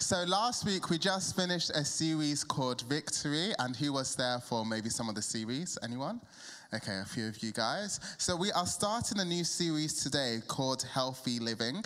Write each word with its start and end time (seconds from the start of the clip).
So 0.00 0.24
last 0.24 0.64
week 0.64 0.88
we 0.88 0.96
just 0.96 1.36
finished 1.36 1.70
a 1.74 1.84
series 1.84 2.42
called 2.42 2.80
Victory, 2.88 3.52
and 3.58 3.76
who 3.76 3.92
was 3.92 4.16
there 4.16 4.40
for 4.40 4.64
maybe 4.64 4.88
some 4.88 5.10
of 5.10 5.14
the 5.14 5.20
series? 5.20 5.76
Anyone? 5.82 6.22
Okay, 6.72 7.00
a 7.00 7.04
few 7.04 7.28
of 7.28 7.42
you 7.42 7.52
guys. 7.52 8.00
So 8.16 8.34
we 8.34 8.50
are 8.52 8.66
starting 8.66 9.20
a 9.20 9.24
new 9.26 9.44
series 9.44 10.02
today 10.02 10.40
called 10.48 10.82
Healthy 10.82 11.38
Living. 11.38 11.84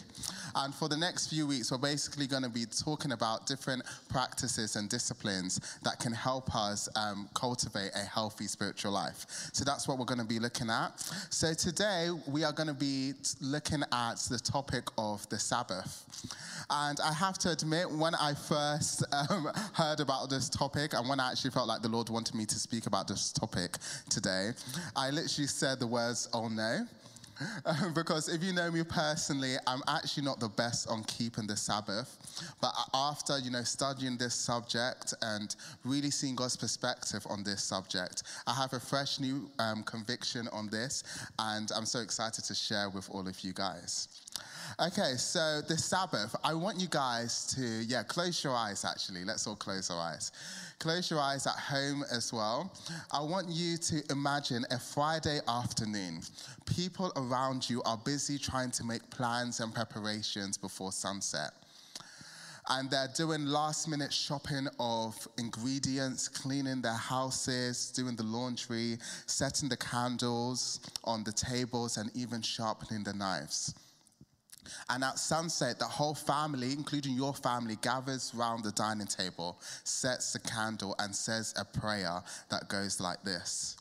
And 0.57 0.75
for 0.75 0.89
the 0.89 0.97
next 0.97 1.29
few 1.29 1.47
weeks, 1.47 1.71
we're 1.71 1.79
basically 1.79 2.27
going 2.27 2.43
to 2.43 2.49
be 2.49 2.65
talking 2.67 3.13
about 3.13 3.47
different 3.47 3.83
practices 4.09 4.77
and 4.77 4.89
disciplines 4.89 5.61
that 5.83 5.99
can 5.99 6.13
help 6.13 6.55
us 6.55 6.89
um, 6.97 7.29
cultivate 7.35 7.91
a 7.95 8.05
healthy 8.05 8.47
spiritual 8.47 8.93
life. 8.93 9.27
So 9.53 9.65
that's 9.65 9.89
what 9.89 9.99
we're 9.99 10.05
going 10.05 10.21
to 10.21 10.27
be 10.27 10.39
looking 10.39 10.71
at. 10.71 10.99
So 11.31 11.55
today, 11.55 12.11
we 12.29 12.45
are 12.45 12.53
going 12.53 12.69
to 12.69 12.75
be 12.75 13.15
looking 13.41 13.83
at 13.93 14.15
the 14.31 14.39
topic 14.39 14.85
of 14.97 15.29
the 15.29 15.39
Sabbath. 15.39 16.05
And 16.71 16.99
I 17.01 17.13
have 17.13 17.39
to 17.39 17.51
admit, 17.51 17.91
when 17.91 18.15
I 18.15 18.35
first 18.35 19.05
um, 19.13 19.49
heard 19.73 20.01
about 20.01 20.31
this 20.31 20.49
topic 20.49 20.95
and 20.95 21.09
when 21.09 21.21
I 21.21 21.33
actually 21.33 21.51
felt 21.51 21.69
like 21.69 21.83
the 21.83 21.89
Lord 21.89 22.09
wanted 22.11 22.35
me 22.35 22.47
to 22.47 22.59
speak 22.59 22.87
about 22.87 23.09
this 23.09 23.33
topic 23.33 23.77
today, 24.09 24.51
I 24.97 25.11
literally 25.11 25.49
said 25.49 25.81
the 25.81 25.87
words, 25.87 26.29
oh 26.33 26.49
no. 26.49 26.87
because 27.95 28.29
if 28.29 28.43
you 28.43 28.53
know 28.53 28.71
me 28.71 28.83
personally, 28.85 29.55
I'm 29.67 29.83
actually 29.89 30.25
not 30.25 30.41
the 30.41 30.49
best 30.49 30.89
on 30.89 31.05
keeping 31.05 31.47
the 31.47 31.57
Sabbath. 31.57 32.17
But 32.61 32.75
after, 32.93 33.39
you 33.39 33.51
know, 33.51 33.63
studying 33.63 34.17
this 34.17 34.35
subject 34.35 35.15
and 35.23 35.55
really 35.85 36.11
seeing 36.11 36.35
God's 36.35 36.57
perspective 36.57 37.27
on 37.29 37.43
this 37.43 37.63
subject, 37.63 38.23
I 38.47 38.55
have 38.55 38.73
a 38.73 38.81
fresh 38.81 39.21
new 39.21 39.49
um, 39.59 39.83
conviction 39.85 40.49
on 40.53 40.69
this, 40.69 41.03
and 41.39 41.71
I'm 41.75 41.87
so 41.87 42.01
excited 42.01 42.45
to 42.45 42.55
share 42.55 42.91
with 42.91 43.11
all 43.11 43.27
of 43.27 43.41
you 43.41 43.53
guys. 43.53 44.24
Okay, 44.81 45.15
so 45.17 45.61
the 45.61 45.79
Sabbath, 45.79 46.35
I 46.43 46.53
want 46.53 46.81
you 46.81 46.89
guys 46.89 47.47
to, 47.55 47.63
yeah, 47.63 48.03
close 48.03 48.43
your 48.43 48.57
eyes 48.57 48.85
actually. 48.85 49.25
Let's 49.25 49.47
all 49.47 49.55
close 49.55 49.89
our 49.89 50.01
eyes. 50.01 50.33
Close 50.81 51.13
your 51.13 51.21
eyes 51.21 51.47
at 51.47 51.55
home 51.55 52.05
as 52.11 52.33
well. 52.33 52.73
I 53.13 53.23
want 53.23 53.49
you 53.49 53.77
to 53.77 54.03
imagine 54.11 54.65
a 54.73 54.79
Friday 54.81 55.39
afternoon. 55.47 56.23
People 56.67 57.13
around 57.15 57.71
you 57.71 57.83
are 57.85 57.97
busy 58.05 58.37
trying 58.37 58.73
to 58.73 58.85
make 58.85 59.09
plans 59.11 59.61
and 59.61 59.73
preparations 59.73 60.59
before 60.59 60.91
sunset. 60.91 61.53
And 62.69 62.91
they're 62.91 63.13
doing 63.15 63.47
last 63.47 63.87
minute 63.87 64.13
shopping 64.13 64.67
of 64.81 65.15
ingredients, 65.39 66.27
cleaning 66.27 66.83
their 66.83 66.95
houses, 66.95 67.93
doing 67.93 68.17
the 68.17 68.25
laundry, 68.25 68.99
setting 69.27 69.69
the 69.69 69.77
candles 69.77 70.81
on 71.05 71.23
the 71.23 71.33
tables, 71.33 71.97
and 71.97 72.11
even 72.17 72.43
sharpening 72.43 73.05
the 73.05 73.13
knives. 73.13 73.73
And 74.89 75.05
at 75.05 75.19
sunset, 75.19 75.79
the 75.79 75.85
whole 75.85 76.15
family, 76.15 76.73
including 76.73 77.15
your 77.15 77.35
family, 77.35 77.77
gathers 77.83 78.33
round 78.35 78.65
the 78.65 78.73
dining 78.73 79.07
table, 79.07 79.59
sets 79.85 80.35
a 80.35 80.41
candle, 80.41 80.95
and 80.99 81.15
says 81.15 81.55
a 81.57 81.65
prayer 81.65 82.23
that 82.51 82.69
goes 82.69 83.01
like 83.01 83.23
this 83.23 83.77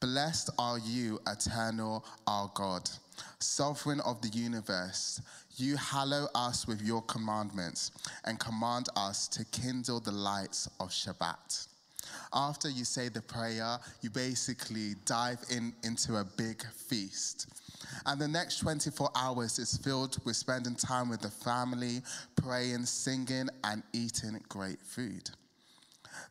Blessed 0.00 0.50
are 0.58 0.78
you, 0.78 1.20
eternal 1.28 2.04
our 2.26 2.50
God, 2.54 2.90
sovereign 3.38 4.00
of 4.00 4.20
the 4.20 4.28
universe. 4.30 5.20
You 5.56 5.76
hallow 5.76 6.26
us 6.34 6.66
with 6.66 6.82
your 6.82 7.02
commandments 7.02 7.92
and 8.24 8.40
command 8.40 8.88
us 8.96 9.28
to 9.28 9.44
kindle 9.44 10.00
the 10.00 10.10
lights 10.10 10.68
of 10.80 10.88
Shabbat. 10.88 11.68
After 12.32 12.68
you 12.68 12.84
say 12.84 13.10
the 13.10 13.20
prayer, 13.20 13.78
you 14.00 14.10
basically 14.10 14.94
dive 15.04 15.38
in 15.50 15.72
into 15.84 16.16
a 16.16 16.24
big 16.24 16.64
feast 16.66 17.46
and 18.06 18.20
the 18.20 18.28
next 18.28 18.58
24 18.58 19.10
hours 19.16 19.58
is 19.58 19.76
filled 19.78 20.18
with 20.24 20.36
spending 20.36 20.74
time 20.74 21.08
with 21.08 21.20
the 21.20 21.30
family, 21.30 22.02
praying, 22.36 22.84
singing, 22.84 23.48
and 23.64 23.82
eating 23.92 24.40
great 24.48 24.80
food. 24.80 25.30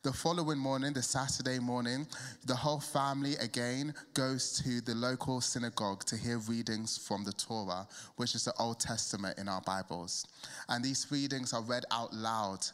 The 0.04 0.14
following 0.14 0.58
morning, 0.58 0.94
the 0.94 1.02
Saturday 1.02 1.60
morning, 1.60 2.08
the 2.46 2.56
whole 2.56 2.80
family 2.80 3.36
again 3.36 3.94
goes 4.14 4.62
to 4.64 4.82
the 4.82 4.96
local 4.96 5.42
synagogue 5.42 6.04
to 6.06 6.18
hear 6.18 6.40
readings 6.40 6.98
from 6.98 7.24
the 7.24 7.34
Torah, 7.34 7.88
which 8.16 8.36
is 8.36 8.46
the 8.46 8.54
Old 8.60 8.80
Testament 8.80 9.38
in 9.38 9.48
our 9.48 9.62
Bibles. 9.62 10.26
And 10.70 10.84
these 10.84 11.08
readings 11.12 11.54
are 11.54 11.62
read 11.62 11.86
out 11.92 12.14
loud 12.14 12.66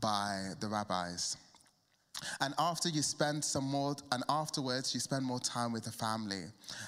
by 0.00 0.52
the 0.60 0.68
rabbis. 0.68 1.36
And 2.40 2.54
after 2.58 2.88
you 2.88 3.02
spend 3.02 3.44
some 3.44 3.64
more, 3.64 3.96
and 4.12 4.24
afterwards 4.28 4.94
you 4.94 5.00
spend 5.00 5.24
more 5.24 5.40
time 5.40 5.72
with 5.72 5.84
the 5.84 5.92
family. 5.92 6.44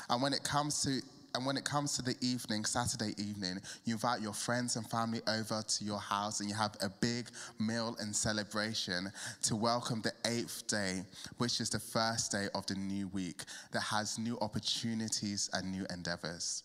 And 0.09 0.23
when 0.23 0.33
it 0.33 0.43
comes 0.43 0.83
to 0.83 1.01
and 1.39 1.47
when 1.47 1.57
it 1.57 1.65
comes 1.65 1.95
to 1.95 2.03
the 2.03 2.17
evening, 2.21 2.65
Saturday 2.65 3.15
evening, 3.17 3.61
you 3.85 3.95
invite 3.95 4.21
your 4.21 4.33
friends 4.33 4.75
and 4.75 4.85
family 4.91 5.21
over 5.29 5.63
to 5.63 5.85
your 5.85 6.01
house 6.01 6.41
and 6.41 6.49
you 6.49 6.55
have 6.57 6.75
a 6.83 6.89
big 6.89 7.29
meal 7.61 7.95
and 8.01 8.15
celebration 8.15 9.09
to 9.43 9.55
welcome 9.55 10.03
the 10.03 10.11
eighth 10.25 10.67
day, 10.67 11.05
which 11.37 11.61
is 11.61 11.71
the 11.71 11.79
first 11.79 12.33
day 12.33 12.49
of 12.57 12.67
the 12.67 12.75
new 12.75 13.07
week 13.09 13.43
that 13.71 13.83
has 13.83 14.19
new 14.19 14.37
opportunities 14.41 15.49
and 15.53 15.71
new 15.71 15.87
endeavors. 15.95 16.65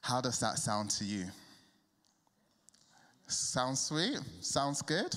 How 0.00 0.22
does 0.22 0.40
that 0.40 0.56
sound 0.56 0.88
to 0.92 1.04
you? 1.04 1.26
Sounds 3.26 3.82
sweet? 3.82 4.18
Sounds 4.40 4.80
good? 4.80 5.14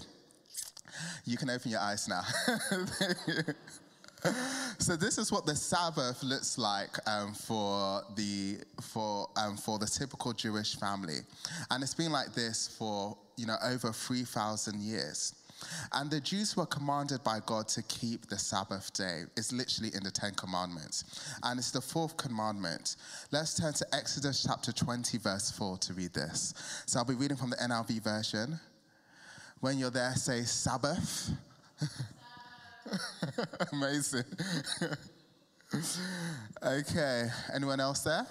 You 1.23 1.37
can 1.37 1.49
open 1.49 1.71
your 1.71 1.79
eyes 1.79 2.09
now. 2.09 2.23
so 4.77 4.95
this 4.95 5.17
is 5.17 5.31
what 5.31 5.45
the 5.45 5.55
Sabbath 5.55 6.23
looks 6.23 6.57
like 6.57 6.89
um, 7.07 7.33
for 7.33 8.01
the 8.15 8.57
for 8.81 9.29
um, 9.35 9.57
for 9.57 9.79
the 9.79 9.85
typical 9.85 10.33
Jewish 10.33 10.75
family, 10.75 11.19
and 11.71 11.83
it's 11.83 11.93
been 11.93 12.11
like 12.11 12.33
this 12.33 12.75
for 12.77 13.17
you 13.37 13.45
know 13.45 13.57
over 13.63 13.91
three 13.91 14.23
thousand 14.23 14.81
years. 14.81 15.35
And 15.93 16.11
the 16.11 16.19
Jews 16.19 16.57
were 16.57 16.65
commanded 16.65 17.23
by 17.23 17.39
God 17.45 17.69
to 17.69 17.83
keep 17.83 18.27
the 18.27 18.37
Sabbath 18.37 18.91
day. 18.93 19.23
It's 19.37 19.53
literally 19.53 19.91
in 19.95 20.03
the 20.03 20.11
Ten 20.11 20.33
Commandments. 20.33 21.33
And 21.41 21.57
it's 21.57 21.71
the 21.71 21.79
fourth 21.79 22.17
commandment. 22.17 22.97
Let's 23.31 23.55
turn 23.55 23.71
to 23.71 23.85
Exodus 23.93 24.43
chapter 24.45 24.73
20, 24.73 25.17
verse 25.19 25.51
4 25.51 25.77
to 25.77 25.93
read 25.93 26.13
this. 26.13 26.53
So 26.85 26.99
I'll 26.99 27.05
be 27.05 27.13
reading 27.13 27.37
from 27.37 27.51
the 27.51 27.55
NLV 27.55 28.03
version. 28.03 28.59
When 29.61 29.77
you're 29.77 29.89
there, 29.89 30.13
say 30.15 30.41
Sabbath. 30.43 31.31
Amazing. 33.71 34.23
okay, 36.63 37.27
anyone 37.53 37.79
else 37.79 38.01
there? 38.01 38.25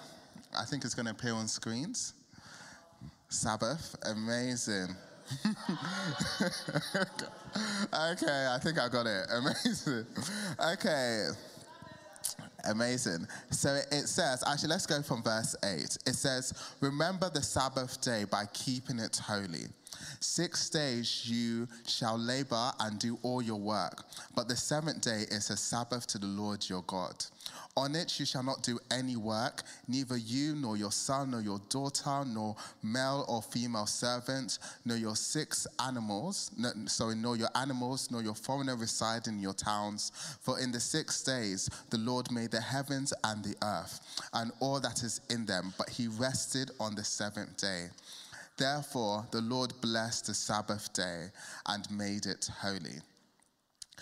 I 0.57 0.65
think 0.65 0.85
it's 0.85 0.93
going 0.93 1.05
to 1.05 1.11
appear 1.11 1.33
on 1.33 1.47
screens. 1.47 2.13
Sabbath, 3.29 3.95
amazing. 4.05 4.95
okay, 7.93 8.47
I 8.51 8.59
think 8.61 8.79
I 8.79 8.89
got 8.89 9.07
it. 9.07 9.25
Amazing. 9.31 10.05
Okay. 10.73 11.27
Amazing. 12.65 13.27
So 13.49 13.79
it 13.91 14.07
says, 14.07 14.43
actually, 14.47 14.69
let's 14.69 14.85
go 14.85 15.01
from 15.01 15.21
verse 15.23 15.55
8. 15.63 15.97
It 16.05 16.15
says, 16.15 16.53
Remember 16.79 17.29
the 17.29 17.41
Sabbath 17.41 17.99
day 18.01 18.23
by 18.23 18.45
keeping 18.53 18.99
it 18.99 19.17
holy. 19.17 19.65
Six 20.23 20.69
days 20.69 21.25
you 21.25 21.67
shall 21.85 22.17
labor 22.17 22.71
and 22.79 22.97
do 22.97 23.19
all 23.23 23.41
your 23.41 23.59
work, 23.59 24.05
but 24.33 24.47
the 24.47 24.55
seventh 24.55 25.01
day 25.01 25.25
is 25.29 25.49
a 25.49 25.57
Sabbath 25.57 26.07
to 26.07 26.17
the 26.17 26.27
Lord 26.27 26.67
your 26.69 26.81
God. 26.83 27.25
On 27.75 27.93
it 27.93 28.21
you 28.21 28.25
shall 28.25 28.41
not 28.41 28.63
do 28.63 28.79
any 28.89 29.17
work, 29.17 29.63
neither 29.89 30.15
you, 30.15 30.55
nor 30.55 30.77
your 30.77 30.93
son, 30.93 31.31
nor 31.31 31.41
your 31.41 31.59
daughter, 31.67 32.23
nor 32.25 32.55
male 32.81 33.25
or 33.27 33.41
female 33.41 33.85
servant, 33.85 34.59
nor 34.85 34.95
your 34.95 35.17
six 35.17 35.67
animals, 35.85 36.51
no, 36.57 36.71
sorry, 36.85 37.15
nor 37.15 37.35
your 37.35 37.49
animals, 37.55 38.09
nor 38.09 38.23
your 38.23 38.33
foreigner 38.33 38.77
residing 38.77 39.33
in 39.33 39.41
your 39.41 39.53
towns. 39.53 40.13
For 40.39 40.57
in 40.57 40.71
the 40.71 40.79
six 40.79 41.21
days 41.21 41.69
the 41.89 41.97
Lord 41.97 42.31
made 42.31 42.51
the 42.51 42.61
heavens 42.61 43.13
and 43.25 43.43
the 43.43 43.57
earth, 43.61 43.99
and 44.33 44.53
all 44.61 44.79
that 44.79 45.03
is 45.03 45.19
in 45.29 45.45
them, 45.45 45.73
but 45.77 45.89
he 45.89 46.07
rested 46.07 46.71
on 46.79 46.95
the 46.95 47.03
seventh 47.03 47.57
day. 47.57 47.89
Therefore, 48.57 49.27
the 49.31 49.41
Lord 49.41 49.73
blessed 49.81 50.27
the 50.27 50.33
Sabbath 50.33 50.93
day 50.93 51.27
and 51.67 51.89
made 51.89 52.25
it 52.25 52.49
holy. 52.61 52.99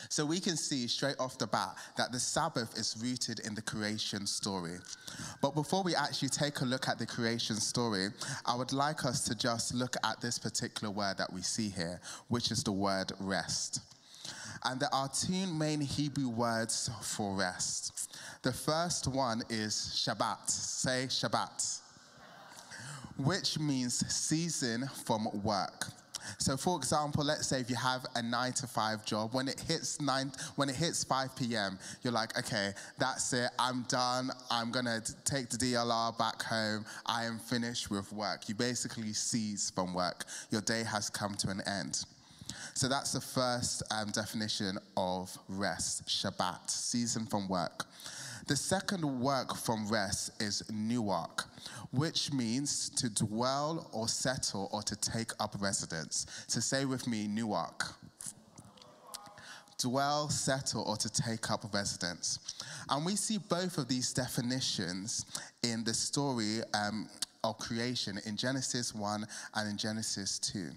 So 0.10 0.26
we 0.26 0.40
can 0.40 0.58
see 0.58 0.88
straight 0.88 1.18
off 1.20 1.38
the 1.38 1.48
bat 1.48 1.76
that 1.98 2.12
the 2.12 2.20
Sabbath 2.20 2.78
is 2.78 2.96
rooted 3.00 3.40
in 3.46 3.54
the 3.54 3.62
creation 3.62 4.26
story. 4.26 4.78
But 5.42 5.54
before 5.54 5.84
we 5.84 5.96
actually 5.96 6.30
take 6.30 6.62
a 6.62 6.66
look 6.66 6.88
at 6.88 6.98
the 6.98 7.06
creation 7.06 7.58
story, 7.58 8.08
I 8.46 8.56
would 8.56 8.74
like 8.74 9.06
us 9.06 9.24
to 9.26 9.36
just 9.36 9.74
look 9.74 9.96
at 10.04 10.20
this 10.22 10.40
particular 10.40 10.92
word 10.92 11.18
that 11.18 11.32
we 11.32 11.42
see 11.42 11.70
here, 11.70 12.00
which 12.30 12.52
is 12.52 12.64
the 12.64 12.72
word 12.72 13.12
rest. 13.20 13.82
And 14.64 14.80
there 14.80 14.94
are 14.94 15.10
two 15.10 15.48
main 15.48 15.82
Hebrew 15.82 16.30
words 16.30 16.90
for 17.02 17.36
rest. 17.36 18.18
The 18.44 18.54
first 18.54 19.08
one 19.08 19.44
is 19.50 19.74
Shabbat. 19.74 20.50
Say 20.50 21.06
Shabbat 21.10 21.81
which 23.24 23.60
means 23.60 24.06
season 24.14 24.88
from 25.06 25.28
work. 25.44 25.88
So, 26.38 26.56
for 26.58 26.78
example, 26.78 27.24
let's 27.24 27.48
say 27.48 27.60
if 27.60 27.70
you 27.70 27.76
have 27.76 28.06
a 28.16 28.22
nine 28.22 28.54
to 28.54 28.68
five 28.68 29.06
job, 29.06 29.34
when 29.34 29.48
it 29.48 29.60
hits 29.60 30.00
nine, 30.00 30.32
when 30.56 30.70
it 30.70 30.76
hits 30.76 31.04
5 31.04 31.36
p.m., 31.36 31.78
you're 32.04 32.14
like, 32.14 32.38
okay, 32.38 32.74
that's 32.98 33.34
it. 33.34 33.50
I'm 33.58 33.84
done. 33.88 34.32
I'm 34.50 34.72
gonna 34.72 35.02
take 35.26 35.50
the 35.50 35.58
DLR 35.58 36.18
back 36.18 36.42
home. 36.44 36.86
I 37.06 37.26
am 37.26 37.40
finished 37.40 37.90
with 37.90 38.12
work. 38.14 38.48
You 38.48 38.56
basically 38.56 39.14
cease 39.14 39.72
from 39.72 39.94
work. 39.94 40.26
Your 40.52 40.62
day 40.62 40.84
has 40.84 41.10
come 41.10 41.36
to 41.36 41.50
an 41.50 41.62
end. 41.68 42.04
So 42.74 42.88
that's 42.88 43.12
the 43.12 43.22
first 43.22 43.84
um, 43.92 44.12
definition 44.12 44.78
of 44.98 45.36
rest, 45.48 46.08
Shabbat, 46.08 46.70
season 46.70 47.26
from 47.26 47.48
work. 47.48 47.86
The 48.48 48.56
second 48.56 49.22
work 49.22 49.56
from 49.56 49.88
rest 49.88 50.42
is 50.42 50.64
nuach, 50.72 51.46
which 51.92 52.32
means 52.32 52.90
to 52.90 53.10
dwell 53.10 53.90
or 53.92 54.08
settle 54.08 54.70
or 54.72 54.82
to 54.84 54.96
take 54.96 55.32
up 55.40 55.56
residence. 55.60 56.26
So 56.48 56.60
say 56.60 56.86
with 56.86 57.08
me, 57.08 57.28
nuach. 57.28 57.94
Dwell, 59.78 60.30
settle, 60.30 60.84
or 60.84 60.96
to 60.96 61.10
take 61.10 61.50
up 61.50 61.66
residence. 61.74 62.38
And 62.90 63.04
we 63.04 63.16
see 63.16 63.40
both 63.40 63.80
of 63.80 63.88
these 63.88 64.14
definitions 64.14 65.26
in 65.64 65.84
the 65.84 65.94
story 65.94 66.60
um, 66.76 67.10
of 67.44 67.58
creation 67.58 68.20
in 68.26 68.38
Genesis 68.38 68.94
1 68.94 69.26
and 69.56 69.70
in 69.70 69.78
Genesis 69.78 70.38
2. 70.38 70.70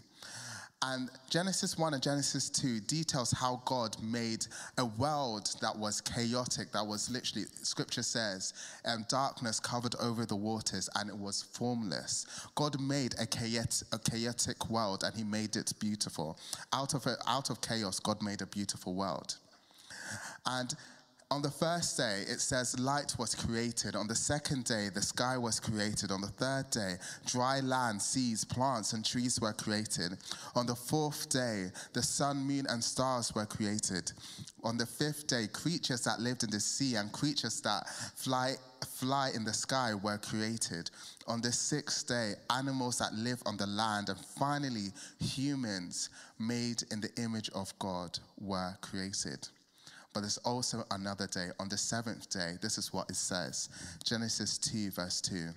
And 0.86 1.08
Genesis 1.30 1.78
1 1.78 1.94
and 1.94 2.02
Genesis 2.02 2.50
2 2.50 2.80
details 2.80 3.32
how 3.32 3.62
God 3.64 3.96
made 4.02 4.46
a 4.76 4.84
world 4.84 5.48
that 5.62 5.74
was 5.74 6.02
chaotic, 6.02 6.72
that 6.72 6.86
was 6.86 7.08
literally, 7.10 7.46
scripture 7.62 8.02
says, 8.02 8.52
um, 8.84 9.06
darkness 9.08 9.60
covered 9.60 9.94
over 9.98 10.26
the 10.26 10.36
waters 10.36 10.90
and 10.96 11.08
it 11.08 11.16
was 11.16 11.42
formless. 11.42 12.26
God 12.54 12.78
made 12.80 13.14
a 13.18 13.26
chaotic, 13.26 13.88
a 13.92 13.98
chaotic 13.98 14.68
world 14.68 15.04
and 15.04 15.14
he 15.14 15.24
made 15.24 15.56
it 15.56 15.72
beautiful. 15.80 16.38
Out 16.74 16.92
of, 16.92 17.06
out 17.26 17.48
of 17.48 17.62
chaos, 17.62 17.98
God 17.98 18.20
made 18.20 18.42
a 18.42 18.46
beautiful 18.46 18.94
world. 18.94 19.36
And 20.44 20.74
on 21.34 21.42
the 21.42 21.50
first 21.50 21.96
day, 21.96 22.22
it 22.28 22.40
says 22.40 22.78
light 22.78 23.16
was 23.18 23.34
created. 23.34 23.96
On 23.96 24.06
the 24.06 24.14
second 24.14 24.66
day, 24.66 24.88
the 24.94 25.02
sky 25.02 25.36
was 25.36 25.58
created. 25.58 26.12
On 26.12 26.20
the 26.20 26.28
third 26.28 26.70
day, 26.70 26.94
dry 27.26 27.58
land, 27.58 28.00
seas, 28.00 28.44
plants, 28.44 28.92
and 28.92 29.04
trees 29.04 29.40
were 29.40 29.52
created. 29.52 30.16
On 30.54 30.64
the 30.64 30.76
fourth 30.76 31.28
day, 31.28 31.72
the 31.92 32.02
sun, 32.04 32.36
moon, 32.46 32.66
and 32.68 32.84
stars 32.84 33.34
were 33.34 33.46
created. 33.46 34.12
On 34.62 34.78
the 34.78 34.86
fifth 34.86 35.26
day, 35.26 35.48
creatures 35.52 36.04
that 36.04 36.20
lived 36.20 36.44
in 36.44 36.50
the 36.50 36.60
sea 36.60 36.94
and 36.94 37.10
creatures 37.10 37.60
that 37.62 37.88
fly 38.14 38.54
fly 38.84 39.32
in 39.34 39.42
the 39.42 39.52
sky 39.52 39.92
were 39.92 40.18
created. 40.18 40.88
On 41.26 41.40
the 41.40 41.50
sixth 41.50 42.06
day, 42.06 42.34
animals 42.50 42.98
that 42.98 43.12
live 43.14 43.42
on 43.44 43.56
the 43.56 43.66
land, 43.66 44.08
and 44.08 44.18
finally, 44.38 44.92
humans 45.18 46.10
made 46.38 46.84
in 46.92 47.00
the 47.00 47.10
image 47.20 47.50
of 47.56 47.76
God 47.80 48.20
were 48.38 48.76
created. 48.82 49.48
But 50.14 50.20
there's 50.20 50.38
also 50.38 50.84
another 50.92 51.26
day. 51.26 51.48
On 51.58 51.68
the 51.68 51.76
seventh 51.76 52.30
day, 52.30 52.52
this 52.62 52.78
is 52.78 52.92
what 52.92 53.10
it 53.10 53.16
says 53.16 53.68
Genesis 54.04 54.56
2, 54.58 54.92
verse 54.92 55.20
2. 55.20 55.48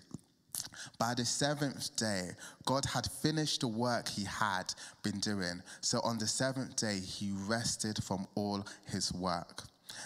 By 0.97 1.13
the 1.13 1.25
seventh 1.25 1.95
day, 1.95 2.31
God 2.65 2.83
had 2.85 3.05
finished 3.05 3.61
the 3.61 3.67
work 3.67 4.07
he 4.07 4.23
had 4.23 4.73
been 5.03 5.19
doing. 5.19 5.61
So 5.81 5.99
on 6.03 6.17
the 6.17 6.27
seventh 6.27 6.75
day, 6.75 6.99
he 6.99 7.31
rested 7.31 8.03
from 8.03 8.27
all 8.35 8.65
his 8.85 9.13
work. 9.13 9.63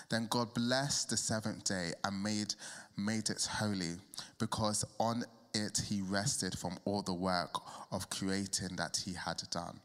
Then 0.09 0.27
God 0.29 0.53
blessed 0.53 1.09
the 1.09 1.17
seventh 1.17 1.63
day 1.63 1.93
and 2.03 2.21
made, 2.21 2.53
made 2.97 3.29
it 3.29 3.47
holy, 3.49 3.95
because 4.39 4.85
on 4.99 5.23
it 5.53 5.81
he 5.87 6.01
rested 6.01 6.57
from 6.57 6.77
all 6.85 7.01
the 7.01 7.13
work 7.13 7.55
of 7.91 8.09
creating 8.09 8.75
that 8.75 9.01
he 9.05 9.13
had 9.13 9.41
done. 9.49 9.79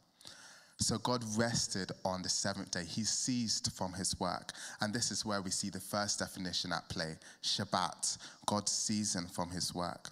So 0.78 0.98
God 0.98 1.24
rested 1.36 1.90
on 2.04 2.22
the 2.22 2.28
seventh 2.28 2.70
day. 2.70 2.84
He 2.84 3.04
ceased 3.04 3.72
from 3.72 3.94
his 3.94 4.18
work. 4.20 4.52
And 4.80 4.92
this 4.92 5.10
is 5.10 5.24
where 5.24 5.40
we 5.40 5.50
see 5.50 5.70
the 5.70 5.80
first 5.80 6.18
definition 6.18 6.72
at 6.72 6.88
play 6.88 7.16
Shabbat, 7.42 8.18
God's 8.44 8.72
season 8.72 9.26
from 9.26 9.50
his 9.50 9.74
work. 9.74 10.10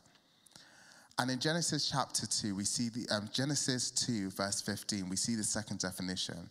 And 1.18 1.30
in 1.30 1.38
Genesis 1.38 1.88
chapter 1.90 2.26
2, 2.26 2.56
we 2.56 2.64
see 2.64 2.88
the 2.88 3.08
um, 3.14 3.28
Genesis 3.32 3.90
2, 3.92 4.30
verse 4.30 4.60
15, 4.62 5.08
we 5.08 5.16
see 5.16 5.36
the 5.36 5.44
second 5.44 5.78
definition 5.78 6.50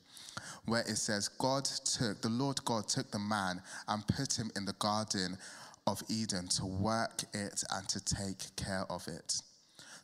where 0.65 0.81
it 0.81 0.97
says, 0.97 1.27
God 1.27 1.65
took, 1.65 2.21
the 2.21 2.29
Lord 2.29 2.63
God 2.63 2.87
took 2.87 3.11
the 3.11 3.19
man 3.19 3.61
and 3.89 4.07
put 4.07 4.39
him 4.39 4.51
in 4.55 4.63
the 4.63 4.73
garden 4.73 5.37
of 5.85 6.01
Eden 6.07 6.47
to 6.47 6.65
work 6.65 7.23
it 7.33 7.63
and 7.71 7.89
to 7.89 7.99
take 7.99 8.55
care 8.55 8.85
of 8.89 9.05
it. 9.09 9.41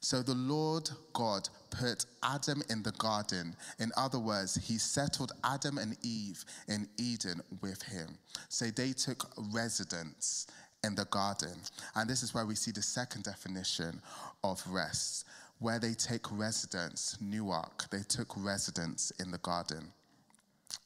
So 0.02 0.22
the 0.22 0.36
Lord 0.36 0.90
God 1.14 1.48
put 1.70 2.06
Adam 2.24 2.62
in 2.70 2.84
the 2.84 2.92
garden. 2.94 3.56
In 3.80 3.92
other 3.98 4.20
words, 4.20 4.56
he 4.56 4.78
settled 4.78 5.32
Adam 5.44 5.78
and 5.78 5.98
Eve 6.02 6.44
in 6.68 6.88
Eden 6.98 7.42
with 7.62 7.82
him. 7.84 8.18
So 8.50 8.66
they 8.66 8.94
took 8.94 9.32
residence 9.54 10.48
in 10.84 10.96
the 10.96 11.06
garden. 11.06 11.58
And 11.96 12.10
this 12.10 12.24
is 12.24 12.34
where 12.34 12.46
we 12.46 12.56
see 12.56 12.72
the 12.72 12.82
second 12.82 13.24
definition 13.24 14.02
of 14.44 14.64
rest, 14.70 15.26
where 15.60 15.80
they 15.80 15.94
take 15.94 16.32
residence, 16.32 17.18
Nuach, 17.24 17.90
they 17.90 18.04
took 18.08 18.34
residence 18.38 19.12
in 19.20 19.32
the 19.32 19.40
garden. 19.40 19.92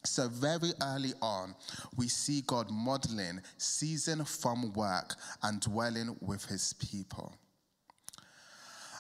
So, 0.06 0.30
very 0.30 0.72
early 0.82 1.14
on, 1.22 1.56
we 1.98 2.08
see 2.08 2.42
God 2.48 2.72
modeling 2.72 3.42
season 3.58 4.24
from 4.24 4.72
work 4.74 5.16
and 5.44 5.60
dwelling 5.60 6.16
with 6.22 6.46
his 6.46 6.74
people. 6.74 7.34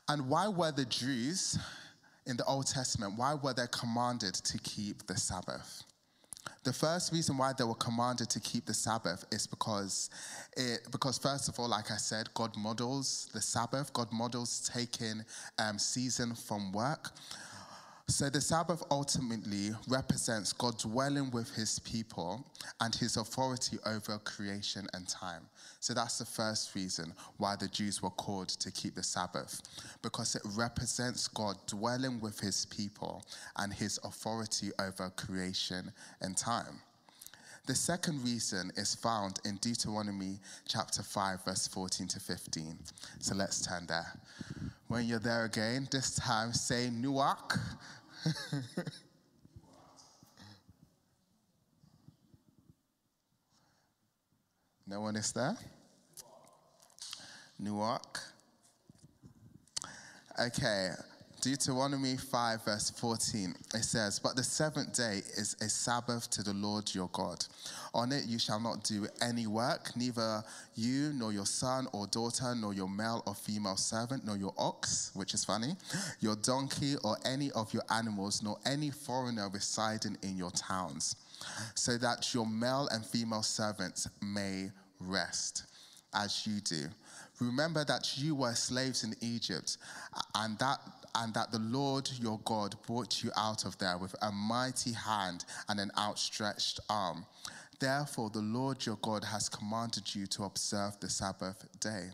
And 0.09 0.27
why 0.27 0.47
were 0.47 0.71
the 0.71 0.85
Jews 0.85 1.57
in 2.25 2.38
the 2.38 2.45
Old 2.45 2.67
Testament, 2.67 3.13
why 3.17 3.33
were 3.35 3.53
they 3.53 3.67
commanded 3.71 4.33
to 4.33 4.57
keep 4.59 5.05
the 5.07 5.17
Sabbath? 5.17 5.83
The 6.63 6.73
first 6.73 7.11
reason 7.11 7.38
why 7.38 7.51
they 7.57 7.63
were 7.63 7.75
commanded 7.75 8.29
to 8.29 8.39
keep 8.39 8.65
the 8.65 8.73
Sabbath 8.73 9.25
is 9.31 9.47
because, 9.47 10.09
it, 10.55 10.88
because 10.91 11.17
first 11.17 11.50
of 11.50 11.59
all, 11.59 11.67
like 11.67 11.91
I 11.91 11.97
said, 11.97 12.33
God 12.33 12.55
models 12.55 13.29
the 13.33 13.41
Sabbath. 13.41 13.91
God 13.91 14.11
models 14.13 14.69
taking 14.73 15.25
um, 15.59 15.77
season 15.77 16.35
from 16.35 16.71
work. 16.71 17.11
So 18.13 18.30
the 18.30 18.42
Sabbath 18.42 18.83
ultimately 18.92 19.71
represents 19.88 20.54
God 20.54 20.77
dwelling 20.77 21.31
with 21.31 21.50
his 21.56 21.80
people 21.80 22.45
and 22.80 22.94
his 22.94 23.18
authority 23.18 23.80
over 23.88 24.19
creation 24.19 24.86
and 24.94 25.07
time. 25.07 25.42
So 25.80 25.95
that's 25.95 26.19
the 26.19 26.25
first 26.25 26.75
reason 26.75 27.12
why 27.38 27.56
the 27.56 27.68
Jews 27.69 28.04
were 28.04 28.12
called 28.12 28.50
to 28.50 28.69
keep 28.69 28.94
the 28.94 29.01
Sabbath, 29.01 29.63
because 30.04 30.36
it 30.36 30.44
represents 30.56 31.27
God 31.27 31.56
dwelling 31.65 32.19
with 32.21 32.39
his 32.39 32.68
people 32.68 33.25
and 33.57 33.74
his 33.74 34.00
authority 34.04 34.69
over 34.80 35.09
creation 35.18 35.92
and 36.21 36.38
time. 36.38 36.81
The 37.66 37.74
second 37.74 38.24
reason 38.24 38.71
is 38.77 38.94
found 38.94 39.39
in 39.44 39.56
Deuteronomy 39.56 40.38
chapter 40.68 41.01
5, 41.01 41.45
verse 41.45 41.68
14 41.68 42.07
to 42.09 42.19
15. 42.19 42.77
So 43.18 43.33
let's 43.33 43.66
turn 43.66 43.88
there. 43.88 44.13
When 44.88 45.07
you're 45.07 45.18
there 45.18 45.45
again, 45.45 45.88
this 45.89 46.13
time 46.13 46.54
say 46.54 46.92
Nuach. 46.94 47.57
no 54.87 55.01
one 55.01 55.15
is 55.15 55.31
there? 55.33 55.57
Nuach. 57.61 58.19
Okay, 60.39 60.89
Deuteronomy 61.44 62.16
5, 62.16 62.64
verse 62.64 62.90
14, 62.92 63.54
it 63.76 63.83
says, 63.83 64.18
But 64.18 64.38
the 64.38 64.44
seventh 64.44 64.94
day 64.94 65.23
is 65.35 65.57
a 65.59 65.68
Sabbath 65.68 66.30
to 66.30 66.42
the 66.42 66.54
Lord 66.54 66.95
your 66.95 67.09
God. 67.12 67.45
On 67.94 68.14
it 68.14 68.28
you 68.28 68.40
shall 68.40 68.62
not 68.62 68.85
do 68.85 69.07
any 69.21 69.45
work, 69.45 69.92
neither 69.97 70.42
you, 70.76 71.12
nor 71.14 71.33
your 71.33 71.45
son 71.45 71.88
or 71.92 72.07
daughter, 72.07 72.56
nor 72.56 72.73
your 72.73 72.88
male 72.88 73.23
or 73.28 73.35
female 73.35 73.76
servant, 73.76 74.26
nor 74.26 74.38
your 74.38 74.54
ox, 74.57 75.12
which 75.16 75.33
is 75.33 75.44
funny, 75.44 75.76
your 76.21 76.38
donkey, 76.38 76.95
or 77.04 77.18
any 77.26 77.52
of 77.52 77.73
your 77.73 77.83
animals, 77.90 78.42
nor 78.42 78.57
any 78.66 78.90
foreigner 78.90 79.50
residing 79.50 80.18
in 80.23 80.38
your 80.38 80.52
towns, 80.52 81.18
so 81.76 81.97
that 81.97 82.33
your 82.33 82.47
male 82.47 82.88
and 82.94 83.06
female 83.06 83.44
servants 83.44 84.07
may 84.21 84.71
rest 85.02 85.66
as 86.14 86.47
you 86.47 86.62
do. 86.62 86.85
Remember 87.42 87.83
that 87.83 88.18
you 88.18 88.33
were 88.33 88.54
slaves 88.54 89.04
in 89.04 89.14
Egypt, 89.19 89.76
and 90.35 90.57
that 90.59 90.80
and 91.15 91.33
that 91.33 91.51
the 91.51 91.59
Lord 91.59 92.09
your 92.19 92.39
God 92.45 92.75
brought 92.87 93.23
you 93.23 93.31
out 93.37 93.65
of 93.65 93.77
there 93.77 93.97
with 93.97 94.15
a 94.21 94.31
mighty 94.31 94.93
hand 94.93 95.45
and 95.69 95.79
an 95.79 95.91
outstretched 95.97 96.79
arm. 96.89 97.25
Therefore, 97.79 98.29
the 98.29 98.39
Lord 98.41 98.85
your 98.85 98.97
God 99.01 99.23
has 99.23 99.49
commanded 99.49 100.15
you 100.15 100.25
to 100.27 100.43
observe 100.43 100.99
the 100.99 101.09
Sabbath 101.09 101.67
day. 101.79 102.09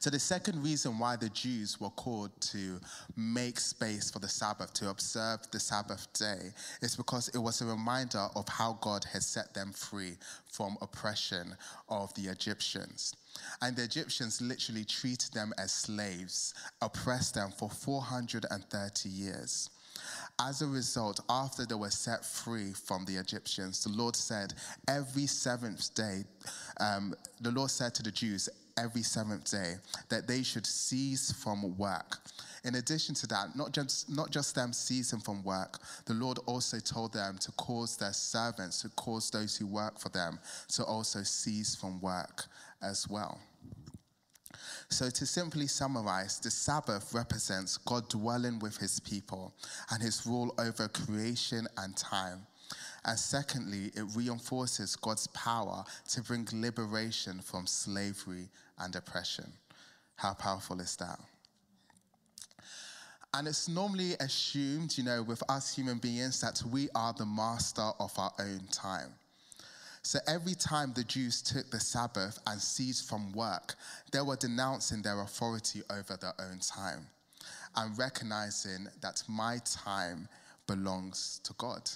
So, 0.00 0.10
the 0.10 0.18
second 0.18 0.62
reason 0.62 0.98
why 0.98 1.16
the 1.16 1.28
Jews 1.28 1.80
were 1.80 1.90
called 1.90 2.30
to 2.40 2.80
make 3.16 3.60
space 3.60 4.10
for 4.10 4.18
the 4.18 4.28
Sabbath, 4.28 4.72
to 4.74 4.90
observe 4.90 5.40
the 5.50 5.60
Sabbath 5.60 6.12
day, 6.12 6.50
is 6.82 6.96
because 6.96 7.28
it 7.28 7.38
was 7.38 7.60
a 7.60 7.66
reminder 7.66 8.26
of 8.34 8.48
how 8.48 8.78
God 8.80 9.04
had 9.04 9.22
set 9.22 9.54
them 9.54 9.72
free 9.72 10.16
from 10.50 10.76
oppression 10.80 11.54
of 11.88 12.12
the 12.14 12.22
Egyptians. 12.22 13.14
And 13.62 13.76
the 13.76 13.84
Egyptians 13.84 14.40
literally 14.40 14.84
treated 14.84 15.32
them 15.32 15.52
as 15.58 15.72
slaves, 15.72 16.54
oppressed 16.82 17.34
them 17.34 17.52
for 17.56 17.70
430 17.70 19.08
years. 19.08 19.70
As 20.40 20.62
a 20.62 20.66
result, 20.66 21.20
after 21.28 21.66
they 21.66 21.74
were 21.74 21.90
set 21.90 22.24
free 22.24 22.72
from 22.72 23.04
the 23.04 23.16
Egyptians, 23.16 23.82
the 23.82 23.90
Lord 23.90 24.14
said, 24.14 24.54
every 24.86 25.26
seventh 25.26 25.92
day, 25.94 26.24
um, 26.80 27.14
the 27.40 27.50
Lord 27.50 27.70
said 27.70 27.94
to 27.96 28.02
the 28.02 28.12
Jews, 28.12 28.48
every 28.78 29.02
seventh 29.02 29.50
day, 29.50 29.74
that 30.08 30.26
they 30.26 30.42
should 30.42 30.66
cease 30.66 31.32
from 31.32 31.76
work. 31.76 32.18
In 32.64 32.76
addition 32.76 33.14
to 33.16 33.26
that, 33.28 33.56
not 33.56 33.72
just, 33.72 34.10
not 34.10 34.30
just 34.30 34.54
them 34.54 34.72
ceasing 34.72 35.20
from 35.20 35.42
work, 35.42 35.78
the 36.06 36.14
Lord 36.14 36.38
also 36.46 36.78
told 36.78 37.12
them 37.12 37.38
to 37.38 37.52
cause 37.52 37.96
their 37.96 38.12
servants, 38.12 38.82
to 38.82 38.88
cause 38.90 39.30
those 39.30 39.56
who 39.56 39.66
work 39.66 39.98
for 39.98 40.08
them, 40.10 40.38
to 40.74 40.84
also 40.84 41.22
cease 41.22 41.74
from 41.74 42.00
work 42.00 42.44
as 42.82 43.08
well. 43.08 43.38
So, 44.90 45.10
to 45.10 45.26
simply 45.26 45.66
summarize, 45.66 46.40
the 46.40 46.50
Sabbath 46.50 47.12
represents 47.12 47.76
God 47.76 48.08
dwelling 48.08 48.58
with 48.58 48.78
his 48.78 48.98
people 49.00 49.54
and 49.90 50.02
his 50.02 50.26
rule 50.26 50.54
over 50.58 50.88
creation 50.88 51.66
and 51.76 51.96
time. 51.96 52.46
And 53.04 53.18
secondly, 53.18 53.90
it 53.94 54.04
reinforces 54.14 54.96
God's 54.96 55.26
power 55.28 55.84
to 56.10 56.22
bring 56.22 56.48
liberation 56.52 57.40
from 57.40 57.66
slavery 57.66 58.48
and 58.80 58.94
oppression. 58.96 59.52
How 60.16 60.34
powerful 60.34 60.80
is 60.80 60.96
that? 60.96 61.18
And 63.34 63.46
it's 63.46 63.68
normally 63.68 64.14
assumed, 64.20 64.96
you 64.96 65.04
know, 65.04 65.22
with 65.22 65.42
us 65.48 65.74
human 65.74 65.98
beings 65.98 66.40
that 66.40 66.62
we 66.70 66.88
are 66.94 67.12
the 67.12 67.26
master 67.26 67.90
of 68.00 68.18
our 68.18 68.32
own 68.38 68.62
time. 68.72 69.10
So 70.02 70.18
every 70.26 70.54
time 70.54 70.92
the 70.94 71.04
Jews 71.04 71.42
took 71.42 71.70
the 71.70 71.78
Sabbath 71.78 72.38
and 72.46 72.60
ceased 72.60 73.08
from 73.08 73.32
work, 73.32 73.74
they 74.10 74.22
were 74.22 74.36
denouncing 74.36 75.02
their 75.02 75.20
authority 75.20 75.82
over 75.90 76.16
their 76.16 76.32
own 76.40 76.60
time 76.60 77.06
and 77.76 77.98
recognizing 77.98 78.88
that 79.02 79.22
my 79.28 79.58
time 79.64 80.28
belongs 80.66 81.40
to 81.44 81.52
God. 81.58 81.90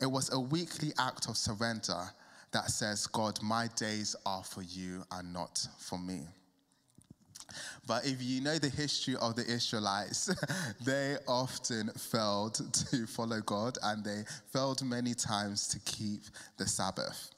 It 0.00 0.06
was 0.06 0.32
a 0.32 0.40
weekly 0.40 0.92
act 0.98 1.28
of 1.28 1.36
surrender 1.36 2.10
that 2.52 2.70
says, 2.70 3.06
God, 3.06 3.40
my 3.42 3.68
days 3.76 4.16
are 4.24 4.44
for 4.44 4.62
you 4.62 5.02
and 5.12 5.32
not 5.32 5.66
for 5.78 5.98
me. 5.98 6.20
But 7.86 8.06
if 8.06 8.22
you 8.22 8.40
know 8.42 8.58
the 8.58 8.68
history 8.68 9.16
of 9.16 9.36
the 9.36 9.46
Israelites, 9.46 10.30
they 10.84 11.16
often 11.26 11.88
failed 11.88 12.60
to 12.90 13.06
follow 13.06 13.40
God 13.40 13.78
and 13.82 14.04
they 14.04 14.24
failed 14.52 14.84
many 14.84 15.14
times 15.14 15.66
to 15.68 15.80
keep 15.80 16.20
the 16.58 16.66
Sabbath. 16.66 17.30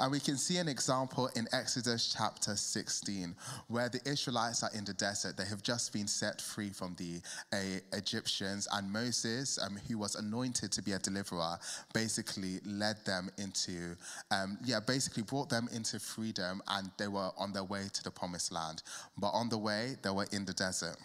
And 0.00 0.12
we 0.12 0.20
can 0.20 0.36
see 0.36 0.58
an 0.58 0.68
example 0.68 1.28
in 1.34 1.48
Exodus 1.52 2.14
chapter 2.16 2.56
16, 2.56 3.34
where 3.68 3.88
the 3.88 4.00
Israelites 4.08 4.62
are 4.62 4.70
in 4.74 4.84
the 4.84 4.92
desert. 4.94 5.36
They 5.36 5.44
have 5.44 5.62
just 5.62 5.92
been 5.92 6.06
set 6.06 6.40
free 6.40 6.70
from 6.70 6.94
the 6.98 7.20
uh, 7.52 7.80
Egyptians, 7.92 8.68
and 8.72 8.90
Moses, 8.92 9.58
um, 9.58 9.78
who 9.88 9.98
was 9.98 10.14
anointed 10.14 10.72
to 10.72 10.82
be 10.82 10.92
a 10.92 10.98
deliverer, 10.98 11.58
basically 11.92 12.60
led 12.64 12.96
them 13.04 13.30
into, 13.38 13.96
um, 14.30 14.58
yeah, 14.64 14.80
basically 14.80 15.22
brought 15.22 15.48
them 15.48 15.68
into 15.72 15.98
freedom, 15.98 16.62
and 16.68 16.90
they 16.98 17.08
were 17.08 17.30
on 17.38 17.52
their 17.52 17.64
way 17.64 17.84
to 17.92 18.02
the 18.04 18.10
promised 18.10 18.52
land. 18.52 18.82
But 19.18 19.30
on 19.30 19.48
the 19.48 19.58
way, 19.58 19.96
they 20.02 20.10
were 20.10 20.26
in 20.32 20.44
the 20.44 20.52
desert. 20.52 20.96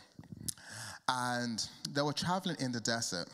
And 1.08 1.66
they 1.94 2.02
were 2.02 2.14
traveling 2.14 2.58
in 2.60 2.72
the 2.72 2.82
desert. 2.82 3.30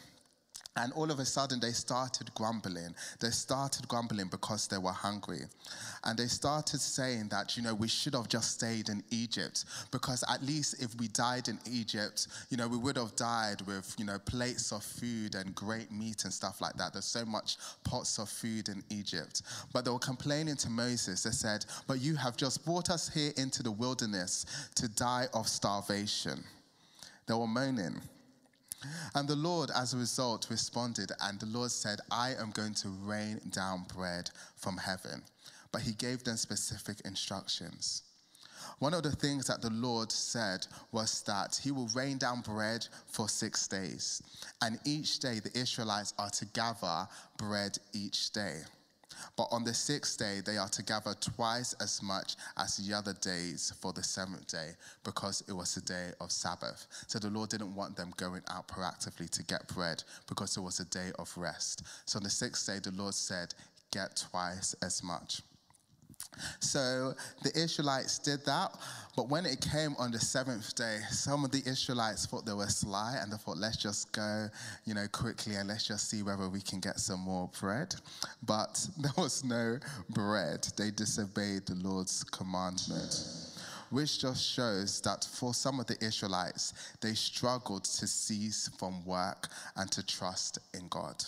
And 0.75 0.91
all 0.93 1.11
of 1.11 1.19
a 1.19 1.25
sudden, 1.25 1.59
they 1.59 1.71
started 1.71 2.33
grumbling. 2.33 2.95
They 3.19 3.29
started 3.29 3.87
grumbling 3.87 4.27
because 4.29 4.67
they 4.67 4.79
were 4.79 4.91
hungry. 4.91 5.41
And 6.03 6.17
they 6.17 6.25
started 6.25 6.81
saying 6.81 7.27
that, 7.29 7.55
you 7.55 7.61
know, 7.61 7.75
we 7.75 7.87
should 7.87 8.15
have 8.15 8.27
just 8.27 8.51
stayed 8.55 8.89
in 8.89 9.03
Egypt 9.11 9.65
because 9.91 10.23
at 10.27 10.41
least 10.41 10.81
if 10.81 10.95
we 10.99 11.09
died 11.09 11.47
in 11.47 11.59
Egypt, 11.69 12.27
you 12.49 12.57
know, 12.57 12.67
we 12.67 12.77
would 12.77 12.97
have 12.97 13.15
died 13.15 13.61
with, 13.67 13.95
you 13.99 14.05
know, 14.05 14.17
plates 14.25 14.71
of 14.71 14.83
food 14.83 15.35
and 15.35 15.53
great 15.53 15.91
meat 15.91 16.23
and 16.23 16.33
stuff 16.33 16.59
like 16.59 16.73
that. 16.77 16.93
There's 16.93 17.05
so 17.05 17.23
much 17.23 17.57
pots 17.83 18.17
of 18.17 18.27
food 18.27 18.67
in 18.69 18.83
Egypt. 18.89 19.43
But 19.73 19.85
they 19.85 19.91
were 19.91 19.99
complaining 19.99 20.55
to 20.57 20.71
Moses. 20.71 21.21
They 21.21 21.31
said, 21.31 21.65
But 21.85 22.01
you 22.01 22.15
have 22.15 22.35
just 22.35 22.65
brought 22.65 22.89
us 22.89 23.13
here 23.13 23.31
into 23.37 23.61
the 23.61 23.71
wilderness 23.71 24.47
to 24.75 24.87
die 24.87 25.27
of 25.35 25.47
starvation. 25.47 26.43
They 27.27 27.35
were 27.35 27.47
moaning. 27.47 28.01
And 29.15 29.27
the 29.27 29.35
Lord, 29.35 29.71
as 29.75 29.93
a 29.93 29.97
result, 29.97 30.47
responded, 30.49 31.11
and 31.21 31.39
the 31.39 31.45
Lord 31.45 31.71
said, 31.71 31.99
I 32.11 32.35
am 32.35 32.51
going 32.51 32.73
to 32.75 32.89
rain 32.89 33.39
down 33.49 33.85
bread 33.95 34.29
from 34.55 34.77
heaven. 34.77 35.23
But 35.71 35.81
he 35.81 35.93
gave 35.93 36.23
them 36.23 36.37
specific 36.37 37.01
instructions. 37.05 38.03
One 38.79 38.93
of 38.93 39.03
the 39.03 39.11
things 39.11 39.47
that 39.47 39.61
the 39.61 39.69
Lord 39.69 40.11
said 40.11 40.65
was 40.91 41.21
that 41.23 41.59
he 41.61 41.71
will 41.71 41.87
rain 41.95 42.17
down 42.17 42.41
bread 42.41 42.87
for 43.07 43.29
six 43.29 43.67
days. 43.67 44.21
And 44.61 44.79
each 44.85 45.19
day 45.19 45.39
the 45.39 45.57
Israelites 45.57 46.13
are 46.17 46.29
to 46.31 46.45
gather 46.45 47.07
bread 47.37 47.77
each 47.93 48.31
day. 48.31 48.61
But 49.35 49.47
on 49.51 49.63
the 49.63 49.73
sixth 49.73 50.17
day, 50.17 50.41
they 50.45 50.57
are 50.57 50.69
to 50.69 50.83
gather 50.83 51.13
twice 51.13 51.73
as 51.81 52.01
much 52.01 52.35
as 52.57 52.77
the 52.77 52.93
other 52.93 53.13
days 53.13 53.73
for 53.81 53.93
the 53.93 54.03
seventh 54.03 54.47
day, 54.47 54.71
because 55.03 55.43
it 55.47 55.53
was 55.53 55.77
a 55.77 55.81
day 55.81 56.11
of 56.19 56.31
Sabbath. 56.31 56.87
So 57.07 57.19
the 57.19 57.29
Lord 57.29 57.49
didn't 57.49 57.75
want 57.75 57.95
them 57.95 58.13
going 58.17 58.41
out 58.49 58.67
proactively 58.67 59.29
to 59.29 59.43
get 59.43 59.67
bread, 59.67 60.03
because 60.27 60.57
it 60.57 60.61
was 60.61 60.79
a 60.79 60.85
day 60.85 61.11
of 61.19 61.35
rest. 61.37 61.83
So 62.05 62.17
on 62.17 62.23
the 62.23 62.29
sixth 62.29 62.67
day, 62.67 62.79
the 62.79 62.91
Lord 62.91 63.13
said, 63.13 63.53
Get 63.91 64.25
twice 64.29 64.73
as 64.81 65.03
much. 65.03 65.43
So 66.59 67.13
the 67.43 67.51
Israelites 67.57 68.19
did 68.19 68.45
that, 68.45 68.75
but 69.15 69.29
when 69.29 69.45
it 69.45 69.61
came 69.61 69.95
on 69.99 70.11
the 70.11 70.19
seventh 70.19 70.73
day, 70.75 70.99
some 71.11 71.45
of 71.45 71.51
the 71.51 71.61
Israelites 71.67 72.25
thought 72.25 72.45
they 72.45 72.53
were 72.53 72.67
sly 72.67 73.17
and 73.21 73.31
they 73.31 73.37
thought, 73.37 73.57
let's 73.57 73.77
just 73.77 74.11
go, 74.11 74.47
you 74.85 74.95
know, 74.95 75.05
quickly 75.11 75.55
and 75.55 75.69
let's 75.69 75.87
just 75.87 76.09
see 76.09 76.23
whether 76.23 76.49
we 76.49 76.61
can 76.61 76.79
get 76.79 76.99
some 76.99 77.19
more 77.19 77.49
bread. 77.59 77.93
But 78.41 78.87
there 78.97 79.11
was 79.17 79.43
no 79.43 79.77
bread. 80.09 80.67
They 80.77 80.89
disobeyed 80.89 81.67
the 81.67 81.75
Lord's 81.75 82.23
commandment. 82.23 83.51
Which 83.91 84.19
just 84.19 84.43
shows 84.43 85.01
that 85.01 85.23
for 85.23 85.53
some 85.53 85.79
of 85.79 85.85
the 85.85 86.03
Israelites, 86.03 86.73
they 86.99 87.13
struggled 87.13 87.83
to 87.83 88.07
cease 88.07 88.67
from 88.79 89.05
work 89.05 89.49
and 89.75 89.91
to 89.91 90.03
trust 90.03 90.57
in 90.73 90.87
God. 90.87 91.23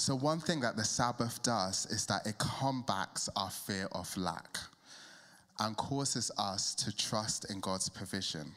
So, 0.00 0.14
one 0.14 0.40
thing 0.40 0.60
that 0.60 0.76
the 0.76 0.84
Sabbath 0.84 1.42
does 1.42 1.84
is 1.90 2.06
that 2.06 2.26
it 2.26 2.38
combats 2.38 3.28
our 3.36 3.50
fear 3.50 3.86
of 3.92 4.16
lack 4.16 4.56
and 5.58 5.76
causes 5.76 6.30
us 6.38 6.74
to 6.76 6.96
trust 6.96 7.50
in 7.50 7.60
God's 7.60 7.90
provision. 7.90 8.52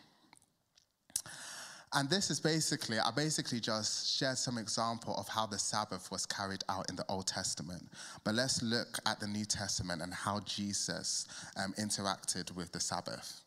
And 1.91 2.09
this 2.09 2.31
is 2.31 2.39
basically, 2.39 2.97
I 2.97 3.11
basically 3.11 3.59
just 3.59 4.17
shared 4.17 4.37
some 4.37 4.57
example 4.57 5.15
of 5.17 5.27
how 5.27 5.45
the 5.45 5.59
Sabbath 5.59 6.09
was 6.11 6.25
carried 6.25 6.63
out 6.69 6.89
in 6.89 6.95
the 6.95 7.03
Old 7.09 7.27
Testament. 7.27 7.91
But 8.23 8.35
let's 8.35 8.63
look 8.63 8.97
at 9.05 9.19
the 9.19 9.27
New 9.27 9.43
Testament 9.43 10.01
and 10.01 10.13
how 10.13 10.39
Jesus 10.45 11.27
um, 11.57 11.73
interacted 11.73 12.55
with 12.55 12.71
the 12.71 12.79
Sabbath. 12.79 13.41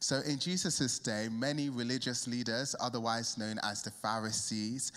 So, 0.00 0.20
in 0.26 0.38
Jesus' 0.38 0.98
day, 0.98 1.28
many 1.30 1.68
religious 1.68 2.26
leaders, 2.26 2.74
otherwise 2.80 3.36
known 3.36 3.58
as 3.62 3.82
the 3.82 3.90
Pharisees, 3.90 4.90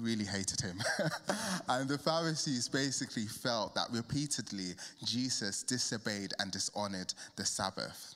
really 0.00 0.24
hated 0.24 0.60
him. 0.60 0.80
and 1.68 1.88
the 1.88 1.98
Pharisees 1.98 2.68
basically 2.68 3.26
felt 3.26 3.74
that 3.74 3.88
repeatedly 3.90 4.74
Jesus 5.04 5.62
disobeyed 5.62 6.32
and 6.38 6.50
dishonored 6.50 7.14
the 7.36 7.44
Sabbath 7.44 8.14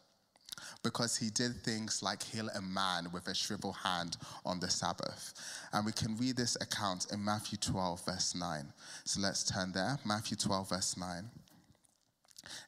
because 0.82 1.16
he 1.16 1.30
did 1.30 1.54
things 1.62 2.02
like 2.02 2.22
heal 2.22 2.48
a 2.54 2.60
man 2.60 3.08
with 3.12 3.28
a 3.28 3.34
shriveled 3.34 3.76
hand 3.76 4.16
on 4.44 4.60
the 4.60 4.68
Sabbath. 4.68 5.34
And 5.72 5.86
we 5.86 5.92
can 5.92 6.16
read 6.16 6.36
this 6.36 6.56
account 6.56 7.06
in 7.12 7.24
Matthew 7.24 7.58
12, 7.58 8.04
verse 8.04 8.34
9. 8.34 8.72
So 9.04 9.20
let's 9.20 9.44
turn 9.44 9.72
there. 9.72 9.98
Matthew 10.04 10.36
12, 10.36 10.68
verse 10.68 10.96
9. 10.96 11.30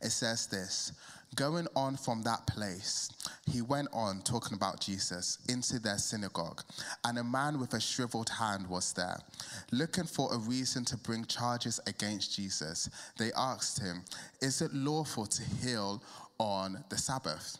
It 0.01 0.11
says 0.11 0.47
this 0.47 0.93
Going 1.35 1.67
on 1.75 1.97
from 1.97 2.23
that 2.23 2.47
place, 2.47 3.11
he 3.51 3.61
went 3.61 3.89
on 3.93 4.23
talking 4.23 4.55
about 4.55 4.81
Jesus 4.81 5.39
into 5.49 5.81
their 5.81 5.99
synagogue, 5.99 6.63
and 7.05 7.19
a 7.19 7.25
man 7.25 7.59
with 7.59 7.75
a 7.75 7.81
shriveled 7.81 8.29
hand 8.29 8.69
was 8.69 8.93
there. 8.93 9.19
Looking 9.73 10.05
for 10.05 10.33
a 10.33 10.39
reason 10.39 10.85
to 10.87 10.97
bring 10.97 11.25
charges 11.25 11.81
against 11.89 12.37
Jesus, 12.37 12.89
they 13.19 13.33
asked 13.37 13.81
him, 13.81 14.05
Is 14.41 14.63
it 14.63 14.73
lawful 14.73 15.27
to 15.27 15.43
heal 15.43 16.03
on 16.39 16.85
the 16.89 16.99
Sabbath? 16.99 17.59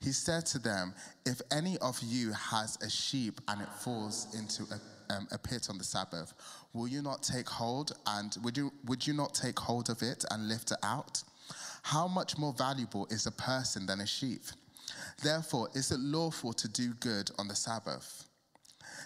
He 0.00 0.10
said 0.10 0.44
to 0.46 0.58
them, 0.58 0.92
If 1.24 1.40
any 1.52 1.78
of 1.78 2.00
you 2.02 2.32
has 2.32 2.78
a 2.82 2.90
sheep 2.90 3.40
and 3.46 3.62
it 3.62 3.72
falls 3.80 4.34
into 4.36 4.64
a, 4.74 5.14
um, 5.14 5.28
a 5.30 5.38
pit 5.38 5.68
on 5.70 5.78
the 5.78 5.84
Sabbath, 5.84 6.34
will 6.72 6.88
you 6.88 7.00
not 7.00 7.22
take 7.22 7.48
hold 7.48 7.92
and 8.06 8.36
would 8.42 8.56
you, 8.56 8.72
would 8.86 9.06
you 9.06 9.14
not 9.14 9.34
take 9.34 9.58
hold 9.58 9.88
of 9.88 10.02
it 10.02 10.24
and 10.30 10.48
lift 10.48 10.72
it 10.72 10.78
out? 10.82 11.22
How 11.84 12.08
much 12.08 12.38
more 12.38 12.54
valuable 12.54 13.06
is 13.10 13.26
a 13.26 13.30
person 13.30 13.84
than 13.84 14.00
a 14.00 14.06
sheep? 14.06 14.40
Therefore, 15.22 15.68
is 15.74 15.90
it 15.90 16.00
lawful 16.00 16.54
to 16.54 16.66
do 16.66 16.94
good 16.94 17.30
on 17.38 17.46
the 17.46 17.54
Sabbath? 17.54 18.24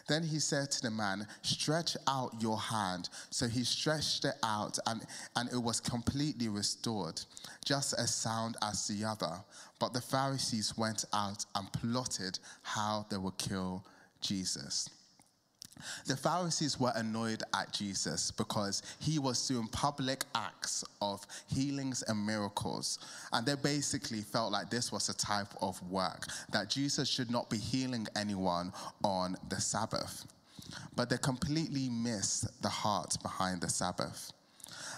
Then 0.07 0.23
he 0.23 0.39
said 0.39 0.71
to 0.71 0.83
the 0.83 0.91
man, 0.93 1.27
Stretch 1.43 1.97
out 2.07 2.41
your 2.41 2.57
hand. 2.57 3.09
So 3.31 3.49
he 3.49 3.65
stretched 3.65 4.25
it 4.25 4.37
out, 4.45 4.79
and, 4.87 5.03
and 5.35 5.53
it 5.53 5.61
was 5.61 5.81
completely 5.81 6.49
restored, 6.49 7.21
just 7.65 7.95
as 7.99 8.15
sound 8.15 8.57
as 8.63 8.87
the 8.87 9.05
other. 9.05 9.43
But 9.81 9.93
the 9.93 10.01
Pharisees 10.01 10.79
went 10.79 11.05
out 11.13 11.45
and 11.57 11.73
plotted 11.73 12.39
how 12.63 13.07
they 13.11 13.17
would 13.17 13.39
kill 13.39 13.85
Jesus. 14.21 14.89
The 16.07 16.17
Pharisees 16.17 16.79
were 16.79 16.93
annoyed 16.95 17.43
at 17.55 17.73
Jesus 17.73 18.31
because 18.31 18.83
he 19.01 19.19
was 19.19 19.47
doing 19.47 19.69
public 19.69 20.25
acts 20.35 20.85
of 21.01 21.27
healings 21.47 22.03
and 22.03 22.25
miracles. 22.25 22.99
And 23.33 23.47
they 23.47 23.55
basically 23.55 24.23
felt 24.23 24.53
like 24.53 24.71
this 24.71 24.93
was 24.93 25.09
a 25.09 25.15
type 25.15 25.55
of 25.61 25.81
work, 25.91 26.27
that 26.53 26.71
Jesus 26.71 27.09
should 27.09 27.31
not 27.31 27.51
be 27.51 27.59
healing 27.59 28.07
anyone 28.17 28.73
on 29.05 29.37
the 29.49 29.61
Sabbath. 29.61 30.25
But 30.97 31.11
they 31.11 31.19
completely 31.19 31.89
missed 31.89 32.63
the 32.63 32.69
heart 32.69 33.17
behind 33.23 33.61
the 33.61 33.69
Sabbath. 33.69 34.33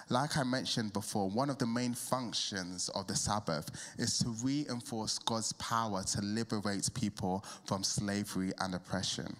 Like 0.08 0.36
I 0.36 0.42
mentioned 0.42 0.92
before, 0.92 1.30
one 1.30 1.50
of 1.50 1.58
the 1.58 1.66
main 1.66 1.94
functions 1.94 2.88
of 2.90 3.06
the 3.06 3.14
Sabbath 3.14 3.70
is 3.96 4.18
to 4.18 4.30
reinforce 4.42 5.20
God's 5.20 5.52
power 5.54 6.02
to 6.02 6.20
liberate 6.20 6.90
people 6.94 7.44
from 7.64 7.84
slavery 7.84 8.52
and 8.58 8.74
oppression. 8.74 9.36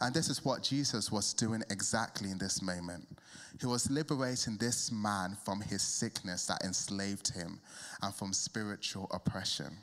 And 0.00 0.14
this 0.14 0.28
is 0.28 0.44
what 0.44 0.62
Jesus 0.62 1.10
was 1.10 1.32
doing 1.32 1.62
exactly 1.70 2.30
in 2.30 2.38
this 2.38 2.60
moment. 2.60 3.06
He 3.60 3.66
was 3.66 3.90
liberating 3.90 4.56
this 4.58 4.92
man 4.92 5.36
from 5.44 5.60
his 5.60 5.82
sickness 5.82 6.46
that 6.46 6.62
enslaved 6.64 7.34
him 7.34 7.60
and 8.02 8.14
from 8.14 8.32
spiritual 8.32 9.08
oppression. 9.12 9.78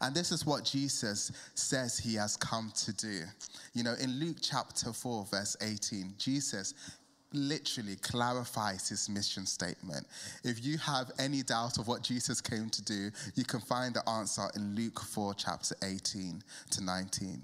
And 0.00 0.14
this 0.14 0.32
is 0.32 0.44
what 0.44 0.64
Jesus 0.64 1.32
says 1.54 1.98
he 1.98 2.14
has 2.16 2.36
come 2.36 2.72
to 2.76 2.92
do. 2.92 3.20
You 3.72 3.84
know, 3.84 3.94
in 4.00 4.18
Luke 4.18 4.36
chapter 4.40 4.92
4, 4.92 5.26
verse 5.30 5.56
18, 5.62 6.14
Jesus 6.18 6.74
literally 7.32 7.96
clarifies 7.96 8.88
his 8.88 9.08
mission 9.08 9.46
statement. 9.46 10.06
If 10.44 10.62
you 10.62 10.76
have 10.78 11.10
any 11.18 11.42
doubt 11.42 11.78
of 11.78 11.88
what 11.88 12.02
Jesus 12.02 12.42
came 12.42 12.68
to 12.68 12.82
do, 12.82 13.10
you 13.34 13.44
can 13.44 13.60
find 13.60 13.94
the 13.94 14.06
answer 14.08 14.48
in 14.54 14.74
Luke 14.74 15.00
4, 15.00 15.34
chapter 15.34 15.74
18 15.82 16.42
to 16.72 16.84
19. 16.84 17.42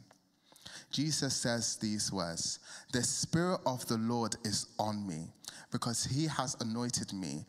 Jesus 0.90 1.34
says 1.36 1.76
these 1.76 2.12
words 2.12 2.58
The 2.92 3.02
Spirit 3.02 3.60
of 3.66 3.86
the 3.86 3.98
Lord 3.98 4.36
is 4.44 4.66
on 4.78 5.06
me 5.06 5.28
because 5.70 6.04
he 6.04 6.26
has 6.26 6.56
anointed 6.60 7.12
me 7.12 7.44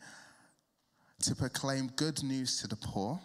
to 1.22 1.34
proclaim 1.34 1.90
good 1.96 2.22
news 2.22 2.60
to 2.60 2.68
the 2.68 2.76
poor. 2.76 3.20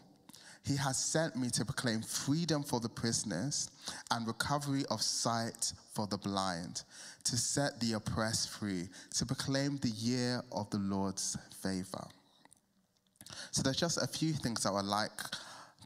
He 0.65 0.75
has 0.77 0.97
sent 0.97 1.35
me 1.35 1.49
to 1.51 1.63
proclaim 1.63 2.01
freedom 2.01 2.63
for 2.63 2.79
the 2.79 2.89
prisoners 2.89 3.69
and 4.09 4.25
recovery 4.25 4.83
of 4.89 5.01
sight 5.01 5.73
for 5.93 6.07
the 6.07 6.17
blind, 6.17 6.83
to 7.25 7.37
set 7.37 7.79
the 7.79 7.93
oppressed 7.93 8.49
free, 8.49 8.89
to 9.15 9.25
proclaim 9.25 9.77
the 9.77 9.89
year 9.89 10.41
of 10.51 10.69
the 10.71 10.77
Lord's 10.77 11.37
favor. 11.61 12.05
So, 13.51 13.61
there's 13.61 13.77
just 13.77 14.01
a 14.01 14.07
few 14.07 14.33
things 14.33 14.63
that 14.63 14.69
I 14.69 14.73
would 14.73 14.85
like 14.85 15.11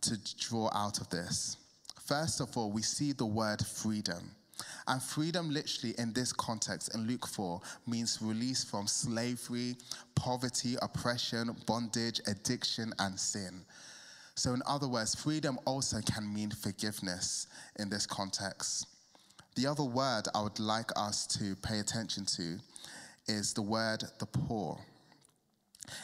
to 0.01 0.17
draw 0.39 0.69
out 0.73 1.01
of 1.01 1.09
this. 1.09 1.57
First 2.09 2.41
of 2.41 2.57
all, 2.57 2.71
we 2.71 2.81
see 2.81 3.11
the 3.11 3.27
word 3.27 3.63
freedom. 3.63 4.31
And 4.87 4.99
freedom, 4.99 5.51
literally, 5.51 5.93
in 5.99 6.11
this 6.11 6.33
context, 6.33 6.95
in 6.95 7.05
Luke 7.05 7.27
4, 7.27 7.61
means 7.85 8.17
release 8.19 8.63
from 8.63 8.87
slavery, 8.87 9.77
poverty, 10.15 10.75
oppression, 10.81 11.55
bondage, 11.67 12.19
addiction, 12.25 12.93
and 12.97 13.19
sin. 13.19 13.63
So, 14.33 14.55
in 14.55 14.63
other 14.65 14.87
words, 14.87 15.13
freedom 15.13 15.59
also 15.65 16.01
can 16.01 16.33
mean 16.33 16.49
forgiveness 16.49 17.45
in 17.77 17.89
this 17.89 18.07
context. 18.07 18.87
The 19.53 19.67
other 19.67 19.83
word 19.83 20.23
I 20.33 20.41
would 20.41 20.59
like 20.59 20.89
us 20.95 21.27
to 21.37 21.55
pay 21.57 21.77
attention 21.77 22.25
to 22.25 22.57
is 23.27 23.53
the 23.53 23.61
word 23.61 24.03
the 24.17 24.25
poor. 24.25 24.79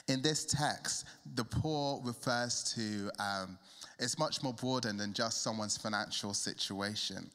In 0.07 0.21
this 0.21 0.45
text, 0.45 1.05
the 1.35 1.43
poor 1.43 2.01
refers 2.03 2.73
to, 2.75 3.11
um, 3.19 3.57
it's 3.99 4.17
much 4.19 4.43
more 4.43 4.53
broader 4.53 4.91
than 4.93 5.13
just 5.13 5.41
someone's 5.41 5.77
financial 5.77 6.33
situation, 6.33 7.29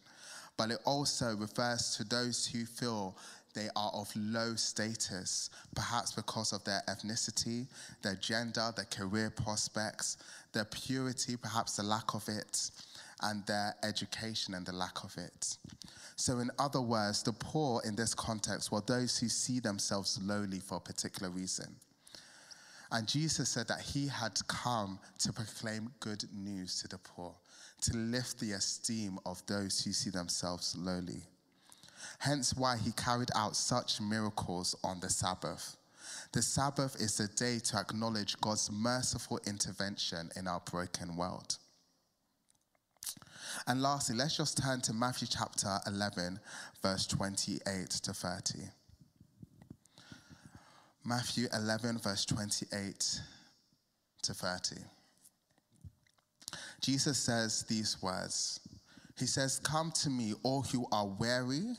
but 0.56 0.70
it 0.70 0.78
also 0.84 1.36
refers 1.36 1.96
to 1.96 2.04
those 2.04 2.46
who 2.46 2.64
feel 2.64 3.16
they 3.54 3.68
are 3.74 3.90
of 3.92 4.08
low 4.14 4.54
status, 4.54 5.50
perhaps 5.74 6.12
because 6.12 6.52
of 6.52 6.62
their 6.64 6.82
ethnicity, 6.88 7.66
their 8.02 8.14
gender, 8.14 8.72
their 8.76 8.84
career 8.84 9.30
prospects, 9.30 10.18
their 10.52 10.66
purity, 10.66 11.36
perhaps 11.36 11.76
the 11.76 11.82
lack 11.82 12.14
of 12.14 12.28
it, 12.28 12.70
and 13.22 13.44
their 13.46 13.74
education 13.82 14.54
and 14.54 14.64
the 14.64 14.72
lack 14.72 15.02
of 15.04 15.16
it. 15.18 15.56
So, 16.16 16.38
in 16.38 16.50
other 16.58 16.80
words, 16.80 17.22
the 17.22 17.32
poor 17.32 17.82
in 17.84 17.96
this 17.96 18.14
context 18.14 18.70
were 18.70 18.82
those 18.82 19.18
who 19.18 19.28
see 19.28 19.58
themselves 19.58 20.20
lowly 20.22 20.60
for 20.60 20.76
a 20.76 20.80
particular 20.80 21.30
reason. 21.30 21.74
And 22.92 23.06
Jesus 23.06 23.48
said 23.48 23.68
that 23.68 23.80
he 23.80 24.08
had 24.08 24.38
come 24.48 24.98
to 25.20 25.32
proclaim 25.32 25.92
good 26.00 26.24
news 26.34 26.80
to 26.82 26.88
the 26.88 26.98
poor, 26.98 27.34
to 27.82 27.96
lift 27.96 28.40
the 28.40 28.52
esteem 28.52 29.18
of 29.24 29.44
those 29.46 29.80
who 29.80 29.92
see 29.92 30.10
themselves 30.10 30.76
lowly. 30.76 31.22
Hence, 32.18 32.54
why 32.54 32.76
he 32.76 32.92
carried 32.92 33.30
out 33.36 33.54
such 33.54 34.00
miracles 34.00 34.74
on 34.82 35.00
the 35.00 35.10
Sabbath. 35.10 35.76
The 36.32 36.42
Sabbath 36.42 36.96
is 37.00 37.20
a 37.20 37.28
day 37.28 37.58
to 37.60 37.78
acknowledge 37.78 38.40
God's 38.40 38.70
merciful 38.72 39.38
intervention 39.46 40.30
in 40.34 40.48
our 40.48 40.60
broken 40.60 41.16
world. 41.16 41.58
And 43.66 43.82
lastly, 43.82 44.16
let's 44.16 44.36
just 44.36 44.58
turn 44.58 44.80
to 44.82 44.92
Matthew 44.92 45.28
chapter 45.30 45.78
11, 45.86 46.40
verse 46.82 47.06
28 47.06 47.90
to 47.90 48.12
30. 48.12 48.58
Matthew 51.04 51.48
11, 51.54 51.98
verse 51.98 52.26
28 52.26 53.20
to 54.22 54.34
30. 54.34 54.76
Jesus 56.80 57.18
says 57.18 57.62
these 57.68 57.96
words 58.02 58.60
He 59.18 59.26
says, 59.26 59.60
Come 59.60 59.92
to 60.02 60.10
me, 60.10 60.34
all 60.42 60.62
who 60.62 60.86
are 60.92 61.06
weary 61.06 61.74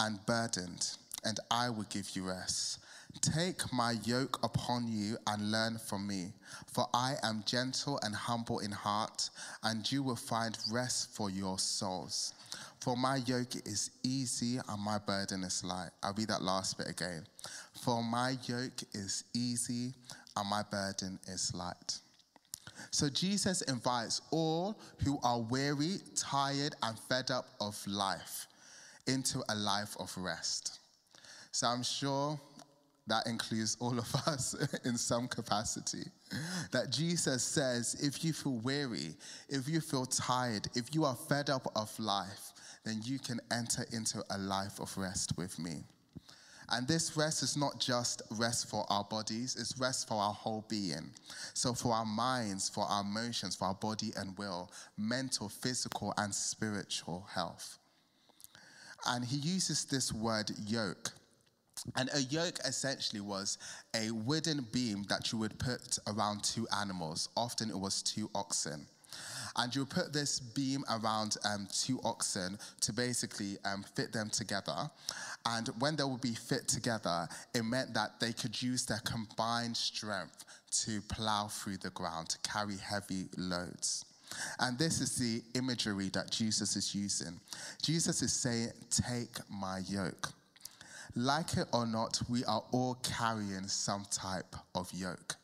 and 0.00 0.18
burdened, 0.26 0.90
and 1.24 1.38
I 1.50 1.70
will 1.70 1.86
give 1.90 2.10
you 2.14 2.28
rest. 2.28 2.80
Take 3.20 3.72
my 3.72 3.96
yoke 4.04 4.38
upon 4.42 4.88
you 4.88 5.16
and 5.26 5.52
learn 5.52 5.78
from 5.78 6.06
me, 6.06 6.32
for 6.72 6.88
I 6.94 7.16
am 7.22 7.44
gentle 7.46 8.00
and 8.02 8.14
humble 8.14 8.60
in 8.60 8.70
heart, 8.72 9.30
and 9.62 9.90
you 9.90 10.02
will 10.02 10.16
find 10.16 10.56
rest 10.70 11.14
for 11.14 11.30
your 11.30 11.58
souls. 11.58 12.34
For 12.80 12.96
my 12.96 13.16
yoke 13.26 13.56
is 13.66 13.90
easy 14.02 14.56
and 14.56 14.82
my 14.82 14.98
burden 14.98 15.44
is 15.44 15.62
light. 15.62 15.90
I'll 16.02 16.14
read 16.14 16.28
that 16.28 16.42
last 16.42 16.78
bit 16.78 16.88
again. 16.88 17.24
For 17.82 18.02
my 18.02 18.36
yoke 18.46 18.82
is 18.94 19.24
easy 19.34 19.92
and 20.36 20.48
my 20.48 20.62
burden 20.70 21.18
is 21.28 21.52
light. 21.54 21.98
So 22.90 23.10
Jesus 23.10 23.60
invites 23.62 24.22
all 24.30 24.78
who 25.04 25.18
are 25.22 25.40
weary, 25.40 25.98
tired, 26.16 26.74
and 26.82 26.98
fed 26.98 27.30
up 27.30 27.48
of 27.60 27.78
life 27.86 28.46
into 29.06 29.42
a 29.50 29.54
life 29.54 29.94
of 30.00 30.16
rest. 30.16 30.80
So 31.52 31.66
I'm 31.66 31.82
sure 31.82 32.40
that 33.06 33.26
includes 33.26 33.76
all 33.80 33.98
of 33.98 34.14
us 34.26 34.54
in 34.84 34.96
some 34.96 35.28
capacity. 35.28 36.04
That 36.70 36.90
Jesus 36.90 37.42
says, 37.42 37.96
if 38.00 38.24
you 38.24 38.32
feel 38.32 38.58
weary, 38.58 39.14
if 39.48 39.68
you 39.68 39.80
feel 39.80 40.06
tired, 40.06 40.68
if 40.74 40.94
you 40.94 41.04
are 41.04 41.16
fed 41.16 41.50
up 41.50 41.70
of 41.76 41.96
life, 41.98 42.52
then 42.84 43.00
you 43.04 43.18
can 43.18 43.40
enter 43.52 43.84
into 43.92 44.22
a 44.30 44.38
life 44.38 44.80
of 44.80 44.96
rest 44.96 45.32
with 45.36 45.58
me. 45.58 45.84
And 46.72 46.86
this 46.86 47.16
rest 47.16 47.42
is 47.42 47.56
not 47.56 47.80
just 47.80 48.22
rest 48.30 48.68
for 48.68 48.86
our 48.90 49.02
bodies, 49.02 49.56
it's 49.58 49.76
rest 49.78 50.06
for 50.06 50.14
our 50.14 50.32
whole 50.32 50.64
being. 50.68 51.10
So, 51.52 51.74
for 51.74 51.92
our 51.92 52.06
minds, 52.06 52.68
for 52.68 52.84
our 52.84 53.02
emotions, 53.02 53.56
for 53.56 53.66
our 53.66 53.74
body 53.74 54.12
and 54.16 54.38
will, 54.38 54.70
mental, 54.96 55.48
physical, 55.48 56.14
and 56.16 56.32
spiritual 56.32 57.26
health. 57.34 57.78
And 59.06 59.24
he 59.24 59.36
uses 59.36 59.84
this 59.84 60.12
word 60.12 60.52
yoke. 60.64 61.10
And 61.96 62.08
a 62.14 62.20
yoke 62.20 62.58
essentially 62.64 63.20
was 63.20 63.58
a 63.96 64.10
wooden 64.10 64.66
beam 64.70 65.06
that 65.08 65.32
you 65.32 65.38
would 65.38 65.58
put 65.58 65.98
around 66.06 66.44
two 66.44 66.68
animals. 66.78 67.30
Often 67.36 67.70
it 67.70 67.78
was 67.78 68.02
two 68.02 68.30
oxen 68.34 68.86
and 69.56 69.74
you 69.74 69.84
put 69.84 70.12
this 70.12 70.40
beam 70.40 70.84
around 70.90 71.36
um, 71.44 71.66
two 71.72 72.00
oxen 72.04 72.58
to 72.80 72.92
basically 72.92 73.56
um, 73.64 73.84
fit 73.94 74.12
them 74.12 74.30
together. 74.30 74.90
And 75.46 75.68
when 75.78 75.96
they 75.96 76.04
would 76.04 76.20
be 76.20 76.34
fit 76.34 76.68
together, 76.68 77.28
it 77.54 77.62
meant 77.62 77.94
that 77.94 78.20
they 78.20 78.32
could 78.32 78.60
use 78.60 78.86
their 78.86 79.00
combined 79.04 79.76
strength 79.76 80.44
to 80.84 81.00
plow 81.02 81.48
through 81.48 81.78
the 81.78 81.90
ground, 81.90 82.28
to 82.30 82.38
carry 82.48 82.76
heavy 82.76 83.28
loads. 83.36 84.04
And 84.60 84.78
this 84.78 85.00
is 85.00 85.16
the 85.16 85.42
imagery 85.58 86.08
that 86.10 86.30
Jesus 86.30 86.76
is 86.76 86.94
using. 86.94 87.40
Jesus 87.82 88.22
is 88.22 88.32
saying, 88.32 88.70
Take 88.90 89.38
my 89.50 89.80
yoke. 89.88 90.30
Like 91.16 91.56
it 91.56 91.66
or 91.72 91.86
not, 91.86 92.20
we 92.28 92.44
are 92.44 92.62
all 92.70 92.94
carrying 93.02 93.66
some 93.66 94.06
type 94.10 94.54
of 94.74 94.92
yoke. 94.92 95.34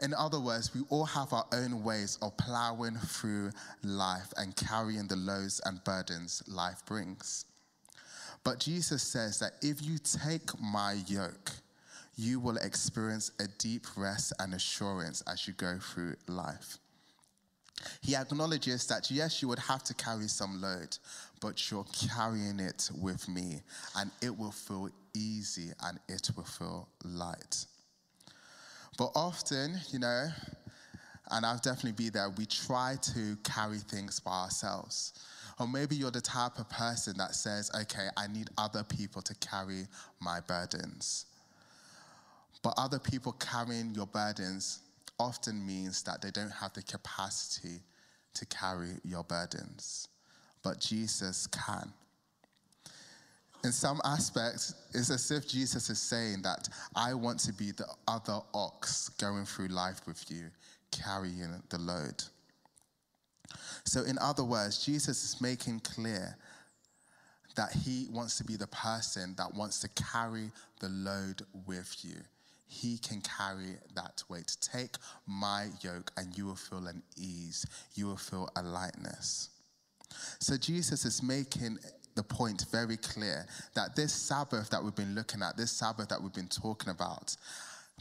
In 0.00 0.12
other 0.12 0.38
words, 0.38 0.74
we 0.74 0.82
all 0.90 1.06
have 1.06 1.32
our 1.32 1.46
own 1.52 1.82
ways 1.82 2.18
of 2.20 2.36
plowing 2.36 2.96
through 2.96 3.50
life 3.82 4.32
and 4.36 4.54
carrying 4.54 5.06
the 5.06 5.16
loads 5.16 5.60
and 5.64 5.82
burdens 5.84 6.42
life 6.46 6.84
brings. 6.84 7.46
But 8.44 8.60
Jesus 8.60 9.02
says 9.02 9.38
that 9.38 9.52
if 9.62 9.82
you 9.82 9.98
take 9.98 10.50
my 10.60 10.98
yoke, 11.06 11.50
you 12.16 12.40
will 12.40 12.58
experience 12.58 13.32
a 13.40 13.46
deep 13.58 13.86
rest 13.96 14.32
and 14.38 14.54
assurance 14.54 15.22
as 15.22 15.46
you 15.46 15.54
go 15.54 15.78
through 15.78 16.16
life. 16.28 16.78
He 18.00 18.16
acknowledges 18.16 18.86
that 18.86 19.10
yes, 19.10 19.42
you 19.42 19.48
would 19.48 19.58
have 19.58 19.82
to 19.84 19.94
carry 19.94 20.28
some 20.28 20.60
load, 20.60 20.96
but 21.40 21.70
you're 21.70 21.86
carrying 22.08 22.60
it 22.60 22.90
with 23.00 23.28
me, 23.28 23.60
and 23.96 24.10
it 24.22 24.36
will 24.36 24.50
feel 24.50 24.88
easy 25.14 25.72
and 25.84 25.98
it 26.08 26.30
will 26.36 26.44
feel 26.44 26.88
light. 27.04 27.66
But 28.96 29.12
often, 29.14 29.78
you 29.90 29.98
know, 29.98 30.28
and 31.30 31.44
I've 31.44 31.60
definitely 31.60 31.92
been 31.92 32.12
there, 32.12 32.30
we 32.30 32.46
try 32.46 32.96
to 33.14 33.36
carry 33.44 33.78
things 33.78 34.20
by 34.20 34.44
ourselves. 34.44 35.12
Or 35.58 35.66
maybe 35.66 35.96
you're 35.96 36.10
the 36.10 36.20
type 36.20 36.58
of 36.58 36.68
person 36.68 37.16
that 37.18 37.34
says, 37.34 37.70
okay, 37.82 38.08
I 38.16 38.26
need 38.26 38.48
other 38.58 38.84
people 38.84 39.22
to 39.22 39.34
carry 39.36 39.86
my 40.20 40.40
burdens. 40.40 41.26
But 42.62 42.74
other 42.76 42.98
people 42.98 43.32
carrying 43.32 43.94
your 43.94 44.06
burdens 44.06 44.80
often 45.18 45.66
means 45.66 46.02
that 46.02 46.20
they 46.20 46.30
don't 46.30 46.50
have 46.50 46.72
the 46.74 46.82
capacity 46.82 47.80
to 48.34 48.46
carry 48.46 48.90
your 49.04 49.24
burdens. 49.24 50.08
But 50.62 50.80
Jesus 50.80 51.46
can. 51.46 51.92
In 53.66 53.72
some 53.72 54.00
aspects, 54.04 54.74
it's 54.94 55.10
as 55.10 55.28
if 55.32 55.48
Jesus 55.48 55.90
is 55.90 55.98
saying 55.98 56.42
that 56.42 56.68
I 56.94 57.14
want 57.14 57.40
to 57.40 57.52
be 57.52 57.72
the 57.72 57.88
other 58.06 58.38
ox 58.54 59.08
going 59.18 59.44
through 59.44 59.66
life 59.66 60.02
with 60.06 60.24
you, 60.30 60.44
carrying 60.92 61.60
the 61.68 61.78
load. 61.78 62.22
So, 63.82 64.04
in 64.04 64.18
other 64.18 64.44
words, 64.44 64.84
Jesus 64.84 65.24
is 65.24 65.40
making 65.40 65.80
clear 65.80 66.36
that 67.56 67.72
he 67.72 68.06
wants 68.12 68.38
to 68.38 68.44
be 68.44 68.54
the 68.54 68.68
person 68.68 69.34
that 69.36 69.52
wants 69.52 69.80
to 69.80 69.88
carry 70.00 70.52
the 70.78 70.88
load 70.88 71.42
with 71.66 71.92
you. 72.02 72.20
He 72.68 72.98
can 72.98 73.20
carry 73.20 73.78
that 73.96 74.22
weight. 74.28 74.56
Take 74.60 74.94
my 75.26 75.70
yoke 75.80 76.12
and 76.16 76.38
you 76.38 76.46
will 76.46 76.54
feel 76.54 76.86
an 76.86 77.02
ease. 77.16 77.66
You 77.96 78.06
will 78.06 78.16
feel 78.16 78.48
a 78.54 78.62
lightness. 78.62 79.50
So 80.38 80.56
Jesus 80.56 81.04
is 81.04 81.22
making 81.22 81.78
the 82.16 82.22
point 82.22 82.64
very 82.72 82.96
clear 82.96 83.46
that 83.74 83.94
this 83.94 84.12
Sabbath 84.12 84.70
that 84.70 84.82
we've 84.82 84.94
been 84.94 85.14
looking 85.14 85.42
at, 85.42 85.56
this 85.56 85.70
Sabbath 85.70 86.08
that 86.08 86.20
we've 86.20 86.32
been 86.32 86.48
talking 86.48 86.90
about, 86.90 87.36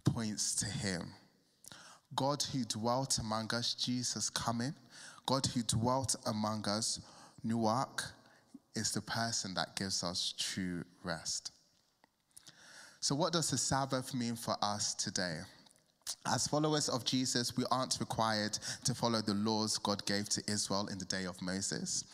points 0.05 0.55
to 0.55 0.65
Him. 0.65 1.13
God 2.15 2.41
who 2.51 2.63
dwelt 2.63 3.19
among 3.19 3.53
us, 3.53 3.73
Jesus 3.73 4.29
coming, 4.29 4.73
God 5.25 5.45
who 5.47 5.61
dwelt 5.63 6.15
among 6.25 6.67
us, 6.67 6.99
Nuach, 7.45 8.11
is 8.75 8.91
the 8.91 9.01
person 9.01 9.53
that 9.55 9.75
gives 9.75 10.03
us 10.03 10.33
true 10.37 10.83
rest. 11.03 11.51
So, 12.99 13.15
what 13.15 13.33
does 13.33 13.51
the 13.51 13.57
Sabbath 13.57 14.13
mean 14.13 14.35
for 14.35 14.55
us 14.61 14.93
today? 14.95 15.39
As 16.25 16.47
followers 16.47 16.89
of 16.89 17.03
Jesus, 17.03 17.55
we 17.57 17.63
aren't 17.71 17.99
required 17.99 18.57
to 18.83 18.93
follow 18.93 19.21
the 19.21 19.33
laws 19.33 19.77
God 19.77 20.05
gave 20.05 20.29
to 20.29 20.43
Israel 20.47 20.87
in 20.87 20.97
the 20.97 21.05
day 21.05 21.25
of 21.25 21.41
Moses, 21.41 22.05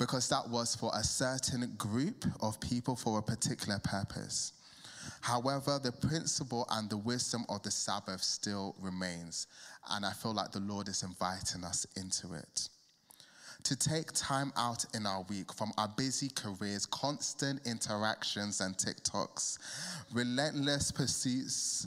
because 0.00 0.30
that 0.30 0.48
was 0.48 0.74
for 0.74 0.90
a 0.94 1.04
certain 1.04 1.74
group 1.76 2.24
of 2.40 2.58
people 2.58 2.96
for 2.96 3.18
a 3.18 3.22
particular 3.22 3.78
purpose. 3.84 4.54
However, 5.20 5.78
the 5.78 5.92
principle 5.92 6.66
and 6.70 6.88
the 6.88 6.96
wisdom 6.96 7.44
of 7.50 7.62
the 7.62 7.70
Sabbath 7.70 8.22
still 8.22 8.74
remains, 8.80 9.46
and 9.90 10.06
I 10.06 10.12
feel 10.12 10.32
like 10.32 10.52
the 10.52 10.60
Lord 10.60 10.88
is 10.88 11.02
inviting 11.02 11.64
us 11.64 11.86
into 11.96 12.32
it. 12.32 12.68
To 13.64 13.76
take 13.76 14.10
time 14.14 14.54
out 14.56 14.86
in 14.94 15.04
our 15.04 15.22
week 15.28 15.52
from 15.52 15.70
our 15.76 15.88
busy 15.88 16.30
careers, 16.30 16.86
constant 16.86 17.60
interactions 17.66 18.62
and 18.62 18.78
TikToks, 18.78 19.58
relentless 20.14 20.90
pursuits, 20.90 21.86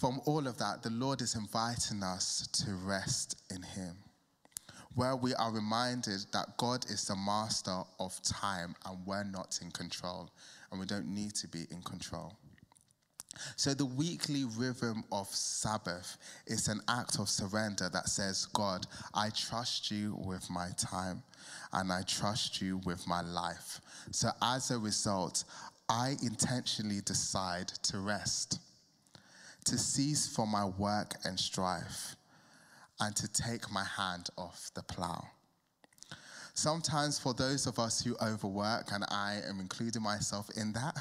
from 0.00 0.20
all 0.26 0.48
of 0.48 0.58
that, 0.58 0.82
the 0.82 0.90
Lord 0.90 1.20
is 1.20 1.36
inviting 1.36 2.02
us 2.02 2.48
to 2.64 2.74
rest 2.74 3.40
in 3.54 3.62
Him, 3.62 3.94
where 4.94 5.16
we 5.16 5.34
are 5.34 5.52
reminded 5.52 6.20
that 6.32 6.56
God 6.56 6.84
is 6.90 7.06
the 7.06 7.16
master 7.16 7.82
of 7.98 8.20
time 8.22 8.74
and 8.86 8.98
we're 9.06 9.24
not 9.24 9.58
in 9.62 9.70
control, 9.70 10.30
and 10.70 10.80
we 10.80 10.86
don't 10.86 11.08
need 11.08 11.34
to 11.36 11.48
be 11.48 11.66
in 11.70 11.82
control. 11.82 12.36
So, 13.56 13.72
the 13.72 13.86
weekly 13.86 14.44
rhythm 14.44 15.04
of 15.10 15.26
Sabbath 15.28 16.18
is 16.46 16.68
an 16.68 16.82
act 16.86 17.18
of 17.18 17.30
surrender 17.30 17.88
that 17.90 18.10
says, 18.10 18.46
God, 18.52 18.86
I 19.14 19.30
trust 19.30 19.90
you 19.90 20.18
with 20.22 20.50
my 20.50 20.68
time 20.76 21.22
and 21.72 21.90
I 21.90 22.02
trust 22.02 22.60
you 22.60 22.78
with 22.84 23.06
my 23.06 23.22
life. 23.22 23.80
So, 24.10 24.28
as 24.42 24.70
a 24.70 24.78
result, 24.78 25.44
I 25.88 26.16
intentionally 26.22 27.00
decide 27.00 27.68
to 27.84 28.00
rest 28.00 28.58
to 29.64 29.78
cease 29.78 30.26
from 30.26 30.50
my 30.50 30.64
work 30.64 31.14
and 31.24 31.38
strife, 31.38 32.16
and 33.02 33.16
to 33.16 33.26
take 33.26 33.70
my 33.72 33.84
hand 33.84 34.28
off 34.38 34.70
the 34.74 34.82
plow. 34.84 35.26
Sometimes, 36.54 37.18
for 37.18 37.34
those 37.34 37.66
of 37.66 37.78
us 37.78 38.00
who 38.02 38.14
overwork, 38.22 38.92
and 38.92 39.04
I 39.10 39.40
am 39.48 39.58
including 39.58 40.02
myself 40.02 40.48
in 40.56 40.72
that, 40.74 40.96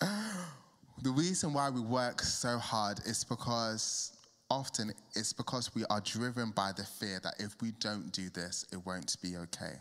the 1.02 1.10
reason 1.10 1.52
why 1.52 1.70
we 1.70 1.80
work 1.80 2.20
so 2.20 2.58
hard 2.58 2.98
is 3.06 3.22
because 3.22 4.12
often 4.50 4.92
it's 5.14 5.32
because 5.32 5.72
we 5.74 5.84
are 5.88 6.00
driven 6.00 6.50
by 6.50 6.72
the 6.76 6.84
fear 6.84 7.20
that 7.22 7.34
if 7.38 7.54
we 7.62 7.72
don't 7.78 8.10
do 8.12 8.28
this, 8.30 8.66
it 8.72 8.84
won't 8.84 9.16
be 9.22 9.36
okay. 9.36 9.74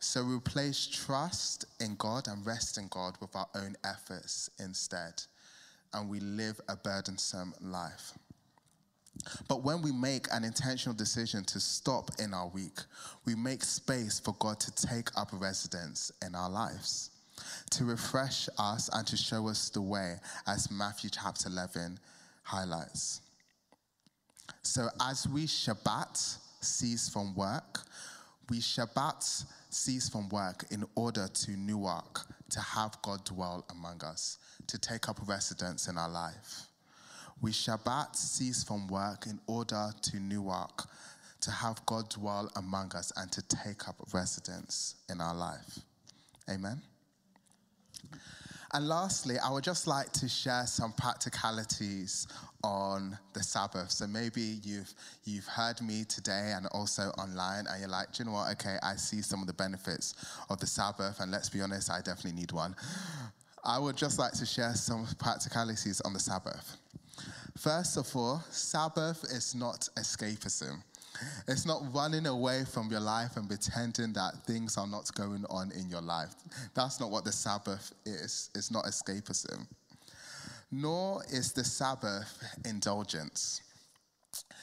So 0.00 0.24
we 0.24 0.38
place 0.40 0.86
trust 0.86 1.66
in 1.80 1.96
God 1.96 2.28
and 2.28 2.46
rest 2.46 2.78
in 2.78 2.88
God 2.88 3.16
with 3.20 3.34
our 3.36 3.48
own 3.56 3.74
efforts 3.84 4.48
instead 4.58 5.22
and 5.92 6.08
we 6.08 6.20
live 6.20 6.60
a 6.68 6.76
burdensome 6.76 7.52
life. 7.60 8.12
But 9.48 9.62
when 9.62 9.82
we 9.82 9.92
make 9.92 10.26
an 10.32 10.44
intentional 10.44 10.96
decision 10.96 11.44
to 11.44 11.60
stop 11.60 12.10
in 12.18 12.34
our 12.34 12.48
week, 12.48 12.78
we 13.24 13.34
make 13.34 13.64
space 13.64 14.20
for 14.20 14.34
God 14.38 14.60
to 14.60 14.86
take 14.86 15.16
up 15.16 15.30
residence 15.32 16.12
in 16.24 16.34
our 16.34 16.50
lives, 16.50 17.10
to 17.70 17.84
refresh 17.84 18.48
us 18.58 18.88
and 18.92 19.06
to 19.06 19.16
show 19.16 19.48
us 19.48 19.68
the 19.70 19.82
way, 19.82 20.16
as 20.46 20.70
Matthew 20.70 21.10
chapter 21.10 21.48
11 21.48 21.98
highlights. 22.42 23.20
So 24.62 24.88
as 25.00 25.26
we 25.28 25.46
Shabbat, 25.46 26.38
cease 26.60 27.08
from 27.08 27.34
work, 27.34 27.80
we 28.50 28.58
Shabbat 28.58 29.44
cease 29.70 30.08
from 30.08 30.28
work 30.30 30.64
in 30.70 30.84
order 30.94 31.28
to 31.28 31.50
Nuach, 31.52 32.24
to 32.50 32.60
have 32.60 33.00
God 33.02 33.24
dwell 33.24 33.64
among 33.70 34.02
us 34.02 34.38
to 34.66 34.78
take 34.78 35.08
up 35.08 35.18
residence 35.26 35.88
in 35.88 35.98
our 35.98 36.08
life. 36.08 36.67
We 37.40 37.52
Shabbat 37.52 38.16
cease 38.16 38.64
from 38.64 38.88
work 38.88 39.26
in 39.26 39.38
order 39.46 39.90
to 40.02 40.16
Nuach, 40.16 40.86
to 41.40 41.50
have 41.50 41.84
God 41.86 42.08
dwell 42.10 42.50
among 42.56 42.94
us 42.94 43.12
and 43.16 43.30
to 43.32 43.42
take 43.42 43.88
up 43.88 43.96
residence 44.12 44.96
in 45.08 45.20
our 45.20 45.34
life. 45.34 45.78
Amen. 46.50 46.82
And 48.72 48.86
lastly, 48.86 49.38
I 49.38 49.50
would 49.50 49.64
just 49.64 49.86
like 49.86 50.12
to 50.14 50.28
share 50.28 50.66
some 50.66 50.92
practicalities 50.92 52.26
on 52.62 53.16
the 53.32 53.42
Sabbath. 53.42 53.90
So 53.90 54.06
maybe 54.06 54.58
you've 54.62 54.92
you've 55.24 55.46
heard 55.46 55.80
me 55.80 56.04
today 56.04 56.52
and 56.54 56.66
also 56.72 57.04
online, 57.18 57.66
and 57.66 57.80
you're 57.80 57.88
like, 57.88 58.18
you 58.18 58.26
know 58.26 58.32
what? 58.32 58.50
Okay, 58.52 58.76
I 58.82 58.96
see 58.96 59.22
some 59.22 59.40
of 59.40 59.46
the 59.46 59.54
benefits 59.54 60.14
of 60.50 60.58
the 60.58 60.66
Sabbath, 60.66 61.20
and 61.20 61.30
let's 61.30 61.48
be 61.48 61.62
honest, 61.62 61.90
I 61.90 61.98
definitely 61.98 62.38
need 62.38 62.52
one. 62.52 62.76
I 63.64 63.78
would 63.78 63.96
just 63.96 64.18
like 64.18 64.32
to 64.32 64.46
share 64.46 64.74
some 64.74 65.06
practicalities 65.18 66.00
on 66.02 66.12
the 66.12 66.20
Sabbath. 66.20 66.76
First 67.58 67.96
of 67.96 68.14
all, 68.14 68.40
Sabbath 68.50 69.24
is 69.24 69.52
not 69.52 69.88
escapism. 69.98 70.80
It's 71.48 71.66
not 71.66 71.82
running 71.92 72.26
away 72.26 72.64
from 72.64 72.88
your 72.88 73.00
life 73.00 73.36
and 73.36 73.48
pretending 73.48 74.12
that 74.12 74.46
things 74.46 74.76
are 74.78 74.86
not 74.86 75.12
going 75.16 75.44
on 75.50 75.72
in 75.72 75.90
your 75.90 76.00
life. 76.00 76.36
That's 76.74 77.00
not 77.00 77.10
what 77.10 77.24
the 77.24 77.32
Sabbath 77.32 77.92
is. 78.06 78.50
It's 78.54 78.70
not 78.70 78.84
escapism. 78.84 79.66
Nor 80.70 81.24
is 81.32 81.52
the 81.52 81.64
Sabbath 81.64 82.44
indulgence. 82.64 83.60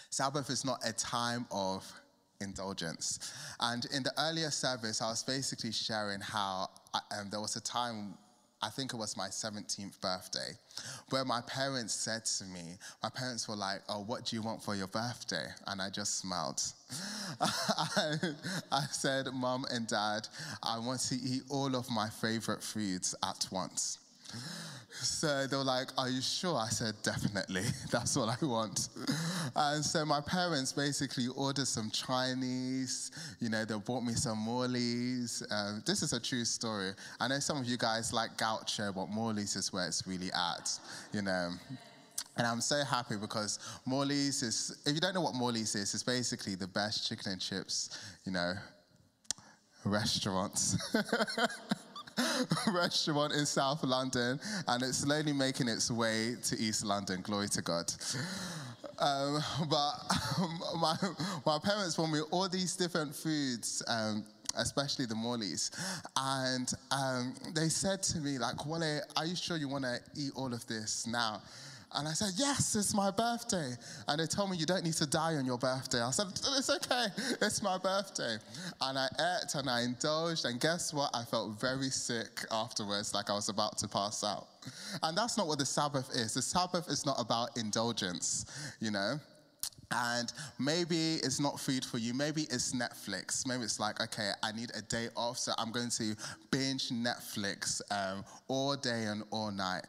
Sabbath 0.10 0.50
is 0.50 0.64
not 0.64 0.80
a 0.88 0.94
time 0.94 1.46
of 1.52 1.84
indulgence. 2.40 3.34
And 3.60 3.86
in 3.94 4.04
the 4.04 4.14
earlier 4.18 4.52
service, 4.52 5.02
I 5.02 5.10
was 5.10 5.22
basically 5.22 5.74
sharing 5.74 6.22
how 6.22 6.70
I, 6.94 7.00
um, 7.20 7.30
there 7.30 7.42
was 7.42 7.58
a 7.58 7.62
time 7.62 8.18
I 8.66 8.70
think 8.70 8.94
it 8.94 8.98
was 8.98 9.16
my 9.16 9.28
17th 9.28 10.02
birthday, 10.02 10.58
where 11.12 11.24
my 11.24 11.42
parents 11.42 11.94
said 11.94 12.26
to 12.26 12.46
me, 12.46 12.78
my 13.04 13.10
parents 13.10 13.48
were 13.48 13.56
like, 13.56 13.82
Oh, 13.88 14.00
what 14.02 14.26
do 14.26 14.36
you 14.36 14.42
want 14.42 14.64
for 14.64 14.74
your 14.74 14.88
birthday? 14.88 15.46
And 15.68 15.80
I 15.80 15.92
just 15.92 16.18
smiled. 16.18 16.64
I 17.42 18.84
said, 18.90 19.28
Mom 19.34 19.66
and 19.70 19.86
Dad, 19.86 20.28
I 20.64 20.80
want 20.80 21.02
to 21.02 21.16
eat 21.16 21.44
all 21.50 21.76
of 21.76 21.90
my 21.92 22.10
favorite 22.10 22.64
foods 22.64 23.14
at 23.24 23.48
once. 23.52 24.00
So 25.06 25.46
they 25.46 25.56
were 25.56 25.64
like, 25.64 25.90
Are 25.98 26.10
you 26.10 26.22
sure? 26.22 26.56
I 26.58 26.70
said, 26.70 26.96
Definitely. 27.04 27.64
That's 27.92 28.16
what 28.16 28.30
I 28.42 28.46
want. 28.46 28.90
And 29.56 29.84
so 29.84 30.06
my 30.06 30.22
parents 30.22 30.72
basically 30.72 31.28
ordered 31.36 31.68
some 31.68 31.90
Chinese, 31.92 33.12
you 33.40 33.50
know, 33.50 33.66
they 33.66 33.76
bought 33.78 34.04
me 34.04 34.14
some 34.14 34.40
Morley's. 34.40 35.44
Um, 35.52 35.84
this 35.86 36.02
is 36.02 36.14
a 36.14 36.20
true 36.20 36.46
story. 36.46 36.92
I 37.20 37.28
know 37.28 37.40
some 37.40 37.58
of 37.58 37.66
you 37.66 37.78
guys 37.78 38.14
like 38.14 38.38
gaucho, 38.38 38.92
but 38.94 39.10
Morley's 39.10 39.56
is 39.56 39.72
where 39.72 39.88
it's 39.88 40.06
really 40.08 40.32
at, 40.34 40.72
you 41.14 41.22
know. 41.22 41.52
And 42.38 42.46
I'm 42.46 42.60
so 42.60 42.84
happy 42.84 43.16
because 43.16 43.60
Morley's 43.86 44.44
is, 44.44 44.78
if 44.86 44.94
you 44.94 45.00
don't 45.00 45.14
know 45.14 45.22
what 45.22 45.36
Morley's 45.36 45.74
is, 45.76 45.94
it's 45.94 46.04
basically 46.04 46.56
the 46.56 46.68
best 46.68 47.08
chicken 47.08 47.34
and 47.34 47.42
chips, 47.42 47.98
you 48.26 48.32
know, 48.34 48.54
restaurants. 49.86 50.76
restaurant 52.74 53.34
in 53.34 53.46
South 53.46 53.84
London, 53.84 54.40
and 54.68 54.84
it's 54.84 55.00
slowly 55.00 55.34
making 55.34 55.68
its 55.68 55.92
way 55.92 56.36
to 56.44 56.58
East 56.58 56.86
London. 56.86 57.22
Glory 57.22 57.50
to 57.50 57.62
God. 57.62 57.92
Um, 59.00 59.44
but 59.70 59.94
um, 60.40 60.60
my, 60.80 60.96
my 61.46 61.60
parents 61.60 61.96
bought 61.96 62.08
me 62.08 62.22
all 62.32 62.48
these 62.48 62.76
different 62.76 63.16
foods. 63.16 63.84
Um, 63.88 64.26
especially 64.58 65.06
the 65.06 65.16
Morleys. 65.16 65.70
And 66.16 66.72
um, 66.92 67.36
they 67.54 67.68
said 67.68 68.02
to 68.04 68.20
me, 68.20 68.38
like, 68.38 68.66
Wale, 68.66 69.02
are 69.18 69.26
you 69.26 69.36
sure 69.36 69.58
you 69.58 69.68
want 69.68 69.84
to 69.84 70.00
eat 70.16 70.32
all 70.36 70.54
of 70.54 70.66
this 70.68 71.06
now? 71.06 71.42
And 71.96 72.08
I 72.08 72.14
said, 72.14 72.32
Yes, 72.38 72.76
it's 72.76 72.94
my 72.94 73.12
birthday. 73.12 73.72
And 74.08 74.20
they 74.20 74.26
told 74.26 74.52
me, 74.52 74.58
You 74.58 74.66
don't 74.66 74.84
need 74.84 74.94
to 74.96 75.06
die 75.06 75.36
on 75.36 75.46
your 75.46 75.58
birthday. 75.58 76.02
I 76.02 76.12
said, 76.12 76.28
It's 76.58 76.70
okay, 76.70 77.08
it's 77.42 77.62
my 77.62 77.78
birthday. 77.78 78.38
And 78.82 78.98
I 78.98 79.08
ate 79.20 79.56
and 79.56 79.70
I 79.70 79.82
indulged. 79.82 80.46
And 80.46 80.60
guess 80.60 80.94
what? 80.94 81.12
I 81.14 81.24
felt 81.24 81.60
very 81.60 81.90
sick 81.90 82.46
afterwards, 82.52 83.14
like 83.14 83.30
I 83.30 83.34
was 83.34 83.50
about 83.50 83.78
to 83.80 83.88
pass 83.88 84.24
out. 84.24 84.48
And 85.04 85.18
that's 85.18 85.38
not 85.38 85.48
what 85.48 85.60
the 85.60 85.66
Sabbath 85.66 86.10
is. 86.16 86.34
The 86.34 86.42
Sabbath 86.42 86.90
is 86.90 87.06
not 87.06 87.20
about 87.20 87.58
indulgence, 87.58 88.46
you 88.80 88.92
know? 88.92 89.20
And 89.92 90.34
maybe 90.60 91.16
it's 91.16 91.40
not 91.40 91.60
food 91.60 91.86
for 91.86 92.00
you. 92.00 92.14
Maybe 92.14 92.44
it's 92.44 92.74
Netflix. 92.74 93.48
Maybe 93.48 93.64
it's 93.64 93.80
like, 93.80 94.02
okay, 94.02 94.32
I 94.44 94.52
need 94.52 94.72
a 94.76 94.82
day 94.82 95.10
off, 95.16 95.38
so 95.38 95.54
I'm 95.58 95.72
going 95.72 95.90
to 95.92 96.16
binge 96.52 96.90
Netflix 96.90 97.82
um, 97.92 98.26
all 98.48 98.76
day 98.76 99.06
and 99.06 99.24
all 99.32 99.52
night. 99.52 99.86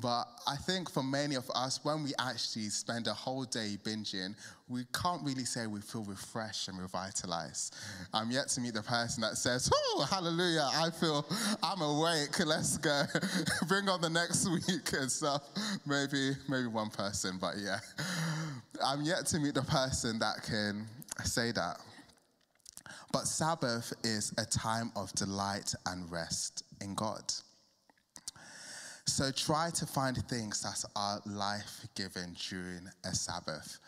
But 0.00 0.26
I 0.46 0.54
think 0.54 0.88
for 0.88 1.02
many 1.02 1.34
of 1.34 1.50
us, 1.54 1.80
when 1.82 2.04
we 2.04 2.12
actually 2.20 2.68
spend 2.68 3.08
a 3.08 3.12
whole 3.12 3.42
day 3.44 3.76
binging, 3.82 4.36
we 4.68 4.84
can't 4.92 5.22
really 5.24 5.44
say 5.44 5.66
we 5.66 5.80
feel 5.80 6.04
refreshed 6.04 6.68
and 6.68 6.78
revitalized. 6.78 7.74
I'm 8.14 8.30
yet 8.30 8.48
to 8.50 8.60
meet 8.60 8.74
the 8.74 8.82
person 8.82 9.22
that 9.22 9.36
says, 9.36 9.68
Oh, 9.74 10.06
hallelujah, 10.08 10.68
I 10.72 10.90
feel 10.90 11.26
I'm 11.64 11.80
awake, 11.80 12.38
let's 12.46 12.78
go. 12.78 13.02
Bring 13.68 13.88
on 13.88 14.00
the 14.00 14.10
next 14.10 14.48
week 14.68 14.92
and 14.92 15.10
stuff. 15.10 15.42
Maybe, 15.84 16.30
maybe 16.48 16.68
one 16.68 16.90
person, 16.90 17.38
but 17.40 17.54
yeah. 17.58 17.80
I'm 18.84 19.02
yet 19.02 19.26
to 19.26 19.40
meet 19.40 19.54
the 19.54 19.62
person 19.62 20.20
that 20.20 20.44
can 20.44 20.86
say 21.24 21.50
that. 21.52 21.80
But 23.10 23.26
Sabbath 23.26 23.92
is 24.04 24.32
a 24.38 24.44
time 24.44 24.92
of 24.94 25.12
delight 25.14 25.74
and 25.86 26.10
rest 26.12 26.62
in 26.80 26.94
God. 26.94 27.24
So 29.08 29.32
try 29.32 29.70
to 29.70 29.86
find 29.86 30.16
things 30.28 30.62
that 30.62 30.84
are 30.94 31.20
life 31.24 31.88
giving 31.94 32.36
during 32.48 32.82
a 33.04 33.14
Sabbath. 33.14 33.78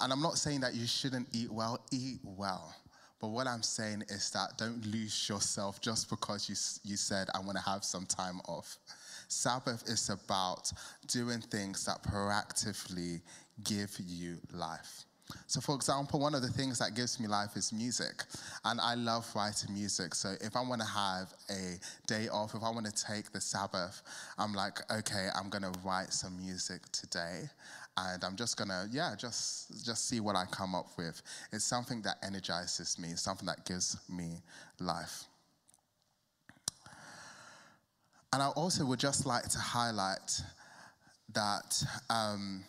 And 0.00 0.12
I'm 0.12 0.20
not 0.20 0.38
saying 0.38 0.60
that 0.62 0.74
you 0.74 0.88
shouldn't 0.88 1.28
eat 1.32 1.50
well, 1.50 1.78
eat 1.92 2.18
well. 2.24 2.74
But 3.20 3.28
what 3.28 3.46
I'm 3.46 3.62
saying 3.62 4.02
is 4.08 4.28
that 4.32 4.58
don't 4.58 4.84
lose 4.84 5.28
yourself 5.28 5.80
just 5.80 6.10
because 6.10 6.48
you, 6.48 6.56
you 6.90 6.96
said, 6.96 7.28
I 7.32 7.38
want 7.38 7.56
to 7.56 7.62
have 7.62 7.84
some 7.84 8.06
time 8.06 8.40
off. 8.48 8.76
Sabbath 9.28 9.84
is 9.86 10.10
about 10.10 10.70
doing 11.06 11.40
things 11.40 11.86
that 11.86 12.02
proactively 12.02 13.20
give 13.62 13.96
you 14.04 14.36
life. 14.52 15.05
So, 15.48 15.60
for 15.60 15.74
example, 15.74 16.20
one 16.20 16.34
of 16.34 16.42
the 16.42 16.48
things 16.48 16.78
that 16.78 16.94
gives 16.94 17.18
me 17.18 17.26
life 17.26 17.56
is 17.56 17.72
music. 17.72 18.24
And 18.64 18.80
I 18.80 18.94
love 18.94 19.26
writing 19.34 19.74
music. 19.74 20.14
So, 20.14 20.34
if 20.40 20.56
I 20.56 20.60
want 20.60 20.80
to 20.80 20.86
have 20.86 21.32
a 21.50 21.78
day 22.06 22.28
off, 22.28 22.54
if 22.54 22.62
I 22.62 22.70
want 22.70 22.86
to 22.86 22.92
take 22.92 23.32
the 23.32 23.40
Sabbath, 23.40 24.02
I'm 24.38 24.54
like, 24.54 24.80
okay, 24.90 25.28
I'm 25.34 25.48
going 25.50 25.62
to 25.62 25.72
write 25.84 26.12
some 26.12 26.36
music 26.38 26.82
today. 26.92 27.42
And 27.98 28.22
I'm 28.22 28.36
just 28.36 28.56
going 28.56 28.68
to, 28.68 28.88
yeah, 28.92 29.14
just, 29.16 29.84
just 29.84 30.08
see 30.08 30.20
what 30.20 30.36
I 30.36 30.44
come 30.50 30.74
up 30.74 30.88
with. 30.98 31.22
It's 31.52 31.64
something 31.64 32.02
that 32.02 32.18
energizes 32.22 32.98
me, 32.98 33.08
something 33.14 33.46
that 33.46 33.64
gives 33.64 33.96
me 34.08 34.42
life. 34.78 35.24
And 38.32 38.42
I 38.42 38.48
also 38.48 38.84
would 38.84 39.00
just 39.00 39.24
like 39.24 39.48
to 39.48 39.58
highlight 39.58 40.42
that 41.32 41.82
um, 42.10 42.64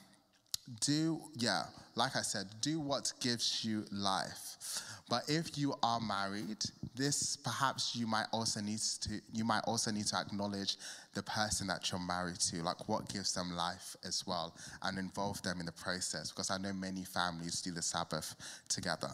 do, 0.82 1.22
yeah, 1.36 1.64
like 1.96 2.16
I 2.16 2.22
said, 2.22 2.48
do 2.62 2.80
what 2.80 3.14
gives 3.20 3.64
you 3.64 3.86
life. 3.92 4.84
But 5.10 5.24
if 5.30 5.58
you 5.58 5.74
are 5.82 6.02
married, 6.02 6.64
this 6.96 7.38
perhaps 7.38 7.96
you 7.96 8.08
might 8.08 8.26
also 8.34 8.60
need 8.60 8.80
to 9.02 9.22
you 9.34 9.46
might 9.46 9.64
also 9.66 9.90
need 9.90 10.06
to 10.08 10.18
acknowledge 10.18 10.76
the 11.14 11.24
person 11.24 11.68
that 11.68 11.90
you're 11.90 12.00
married 12.00 12.40
to, 12.40 12.62
like 12.62 12.90
what 12.90 13.08
gives 13.08 13.34
them 13.34 13.56
life 13.56 13.96
as 14.06 14.28
well, 14.28 14.54
and 14.84 15.00
involve 15.00 15.42
them 15.44 15.60
in 15.62 15.66
the 15.66 15.72
process. 15.72 16.32
Because 16.32 16.52
I 16.52 16.58
know 16.58 16.74
many 16.74 17.04
families 17.04 17.62
do 17.62 17.72
the 17.72 17.82
Sabbath 17.82 18.36
together. 18.68 19.12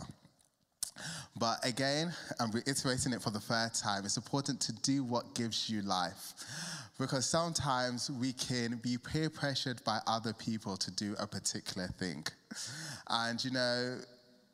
But 1.38 1.66
again, 1.66 2.14
I'm 2.40 2.52
reiterating 2.52 3.14
it 3.14 3.22
for 3.22 3.32
the 3.32 3.40
third 3.40 3.74
time. 3.74 4.06
It's 4.06 4.18
important 4.18 4.62
to 4.62 4.74
do 4.74 5.04
what 5.04 5.34
gives 5.34 5.70
you 5.70 5.82
life. 5.82 6.34
Because 7.00 7.26
sometimes 7.26 8.12
we 8.12 8.34
can 8.34 8.80
be 8.84 8.98
peer 8.98 9.30
pressured 9.30 9.84
by 9.84 10.00
other 10.06 10.34
people 10.34 10.78
to 10.78 10.92
do 10.92 11.16
a 11.20 11.26
particular 11.26 11.88
thing. 11.88 12.26
And 13.10 13.44
you 13.44 13.52
know, 13.52 13.98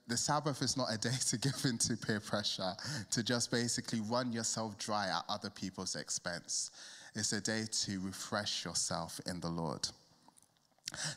the 0.08 0.18
Sabbath 0.18 0.62
is 0.62 0.78
not 0.78 0.88
a 0.92 0.98
day 1.10 1.16
to 1.30 1.38
give 1.38 1.66
in 1.66 1.78
to 1.80 1.98
peer 1.98 2.20
pressure, 2.20 2.74
to 3.12 3.24
just 3.24 3.52
basically 3.52 4.02
run 4.02 4.32
yourself 4.32 4.78
dry 4.78 5.08
at 5.08 5.24
other 5.30 5.50
people's 5.50 5.96
expense. 5.96 6.72
It's 7.16 7.34
a 7.34 7.42
day 7.42 7.66
to 7.84 8.00
refresh 8.00 8.64
yourself 8.64 9.20
in 9.26 9.40
the 9.40 9.50
Lord. 9.50 9.88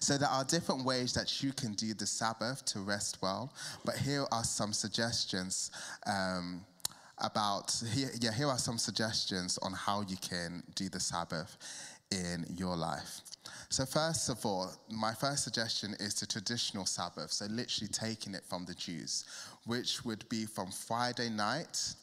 So 0.01 0.19
there 0.19 0.29
are 0.29 0.45
different 0.45 0.85
ways 0.85 1.13
that 1.15 1.43
you 1.43 1.53
can 1.53 1.73
do 1.75 1.95
the 1.95 2.07
Sabbath 2.07 2.65
to 2.67 2.81
rest 2.81 3.19
well, 3.23 3.53
but 3.85 3.97
here 3.97 4.27
are 4.31 4.45
some 4.45 4.73
suggestions 4.73 5.71
um, 6.07 6.65
about 7.19 7.83
here, 7.93 8.11
yeah, 8.21 8.33
here 8.33 8.49
are 8.49 8.59
some 8.59 8.79
suggestions 8.79 9.59
on 9.59 9.73
how 9.73 10.03
you 10.03 10.17
can 10.17 10.63
do 10.75 10.89
the 10.89 11.01
Sabbath 11.01 11.57
in 12.11 12.45
your 12.57 12.77
life. 12.77 13.21
So, 13.69 13.87
first 13.87 14.29
of 14.29 14.45
all, 14.45 14.71
my 14.91 15.15
first 15.15 15.45
suggestion 15.45 15.97
is 15.99 16.15
the 16.15 16.27
traditional 16.27 16.85
Sabbath, 16.85 17.33
so 17.33 17.47
literally 17.47 17.89
taking 17.89 18.35
it 18.35 18.45
from 18.45 18.67
the 18.67 18.75
Jews, 18.75 19.25
which 19.65 20.05
would 20.05 20.29
be 20.29 20.45
from 20.45 20.71
Friday 20.71 21.31
night 21.31 21.95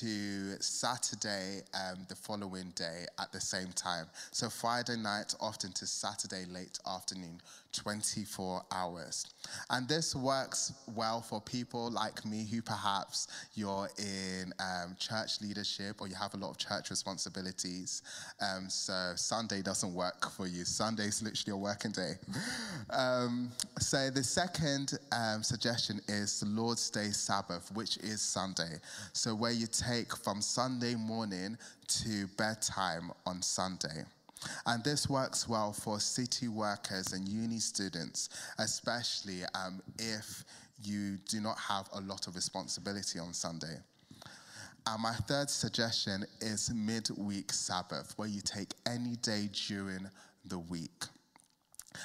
to 0.00 0.60
Saturday 0.60 1.60
um, 1.74 2.06
the 2.08 2.16
following 2.16 2.72
day 2.74 3.06
at 3.18 3.32
the 3.32 3.40
same 3.40 3.72
time. 3.72 4.06
So, 4.32 4.48
Friday 4.48 4.96
night 4.96 5.34
often 5.40 5.72
to 5.72 5.86
Saturday 5.86 6.44
late 6.50 6.78
afternoon, 6.86 7.40
24 7.76 8.62
hours. 8.72 9.26
And 9.70 9.88
this 9.88 10.14
works 10.14 10.72
well 10.94 11.20
for 11.20 11.40
people 11.40 11.90
like 11.90 12.24
me 12.24 12.46
who 12.50 12.62
perhaps 12.62 13.28
you're 13.54 13.88
in 13.98 14.52
um, 14.60 14.96
church 14.98 15.40
leadership 15.40 16.00
or 16.00 16.08
you 16.08 16.14
have 16.14 16.34
a 16.34 16.36
lot 16.36 16.50
of 16.50 16.58
church 16.58 16.90
responsibilities. 16.90 18.02
Um, 18.40 18.68
so 18.68 19.12
Sunday 19.16 19.62
doesn't 19.62 19.94
work 19.94 20.30
for 20.30 20.46
you. 20.46 20.64
Sunday 20.64 21.04
is 21.04 21.22
literally 21.22 21.52
a 21.52 21.60
working 21.60 21.92
day. 21.92 22.14
Um, 22.88 23.50
so 23.80 24.10
the 24.10 24.22
second 24.22 24.98
um, 25.10 25.42
suggestion 25.42 26.00
is 26.08 26.40
the 26.40 26.46
Lord's 26.46 26.88
Day 26.88 27.10
Sabbath, 27.10 27.70
which 27.74 27.96
is 27.98 28.22
Sunday. 28.22 28.76
So 29.12 29.34
where 29.46 29.54
you 29.54 29.68
take 29.68 30.16
from 30.16 30.42
Sunday 30.42 30.96
morning 30.96 31.56
to 31.86 32.26
bedtime 32.36 33.12
on 33.26 33.40
Sunday. 33.40 34.02
And 34.66 34.82
this 34.82 35.08
works 35.08 35.48
well 35.48 35.72
for 35.72 36.00
city 36.00 36.48
workers 36.48 37.12
and 37.12 37.28
uni 37.28 37.60
students, 37.60 38.28
especially 38.58 39.42
um, 39.54 39.80
if 40.00 40.42
you 40.82 41.18
do 41.28 41.40
not 41.40 41.56
have 41.60 41.88
a 41.92 42.00
lot 42.00 42.26
of 42.26 42.34
responsibility 42.34 43.20
on 43.20 43.32
Sunday. 43.32 43.76
And 44.84 45.00
my 45.00 45.12
third 45.12 45.48
suggestion 45.48 46.26
is 46.40 46.72
midweek 46.74 47.52
Sabbath, 47.52 48.14
where 48.16 48.26
you 48.26 48.40
take 48.40 48.74
any 48.84 49.14
day 49.14 49.48
during 49.68 50.10
the 50.46 50.58
week. 50.58 51.04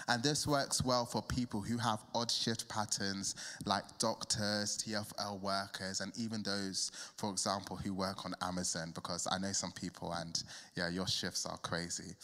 And 0.07 0.21
this 0.23 0.47
works 0.47 0.83
well 0.83 1.05
for 1.05 1.21
people 1.21 1.61
who 1.61 1.77
have 1.77 1.99
odd 2.13 2.31
shift 2.31 2.67
patterns 2.67 3.35
like 3.65 3.83
doctors, 3.99 4.77
TFL 4.77 5.41
workers, 5.41 6.01
and 6.01 6.11
even 6.17 6.43
those, 6.43 6.91
for 7.17 7.29
example, 7.29 7.75
who 7.75 7.93
work 7.93 8.25
on 8.25 8.33
Amazon, 8.41 8.91
because 8.93 9.27
I 9.31 9.37
know 9.37 9.51
some 9.51 9.71
people 9.71 10.13
and 10.13 10.41
yeah, 10.75 10.89
your 10.89 11.07
shifts 11.07 11.45
are 11.45 11.57
crazy. 11.57 12.15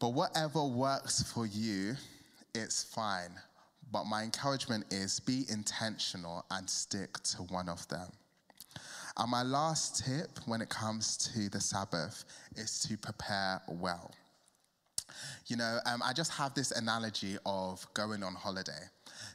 But 0.00 0.10
whatever 0.10 0.64
works 0.64 1.22
for 1.32 1.46
you, 1.46 1.94
it's 2.54 2.84
fine. 2.84 3.30
But 3.92 4.04
my 4.04 4.22
encouragement 4.22 4.86
is 4.90 5.20
be 5.20 5.44
intentional 5.48 6.44
and 6.50 6.68
stick 6.68 7.22
to 7.24 7.42
one 7.44 7.68
of 7.68 7.86
them. 7.88 8.08
And 9.16 9.30
my 9.30 9.42
last 9.42 10.04
tip 10.04 10.40
when 10.46 10.60
it 10.60 10.68
comes 10.68 11.16
to 11.32 11.48
the 11.48 11.60
Sabbath 11.60 12.24
is 12.56 12.80
to 12.80 12.96
prepare 12.96 13.62
well. 13.68 14.10
You 15.46 15.56
know, 15.56 15.78
um, 15.86 16.02
I 16.04 16.12
just 16.12 16.32
have 16.32 16.54
this 16.54 16.70
analogy 16.70 17.36
of 17.44 17.86
going 17.94 18.22
on 18.22 18.34
holiday. 18.34 18.72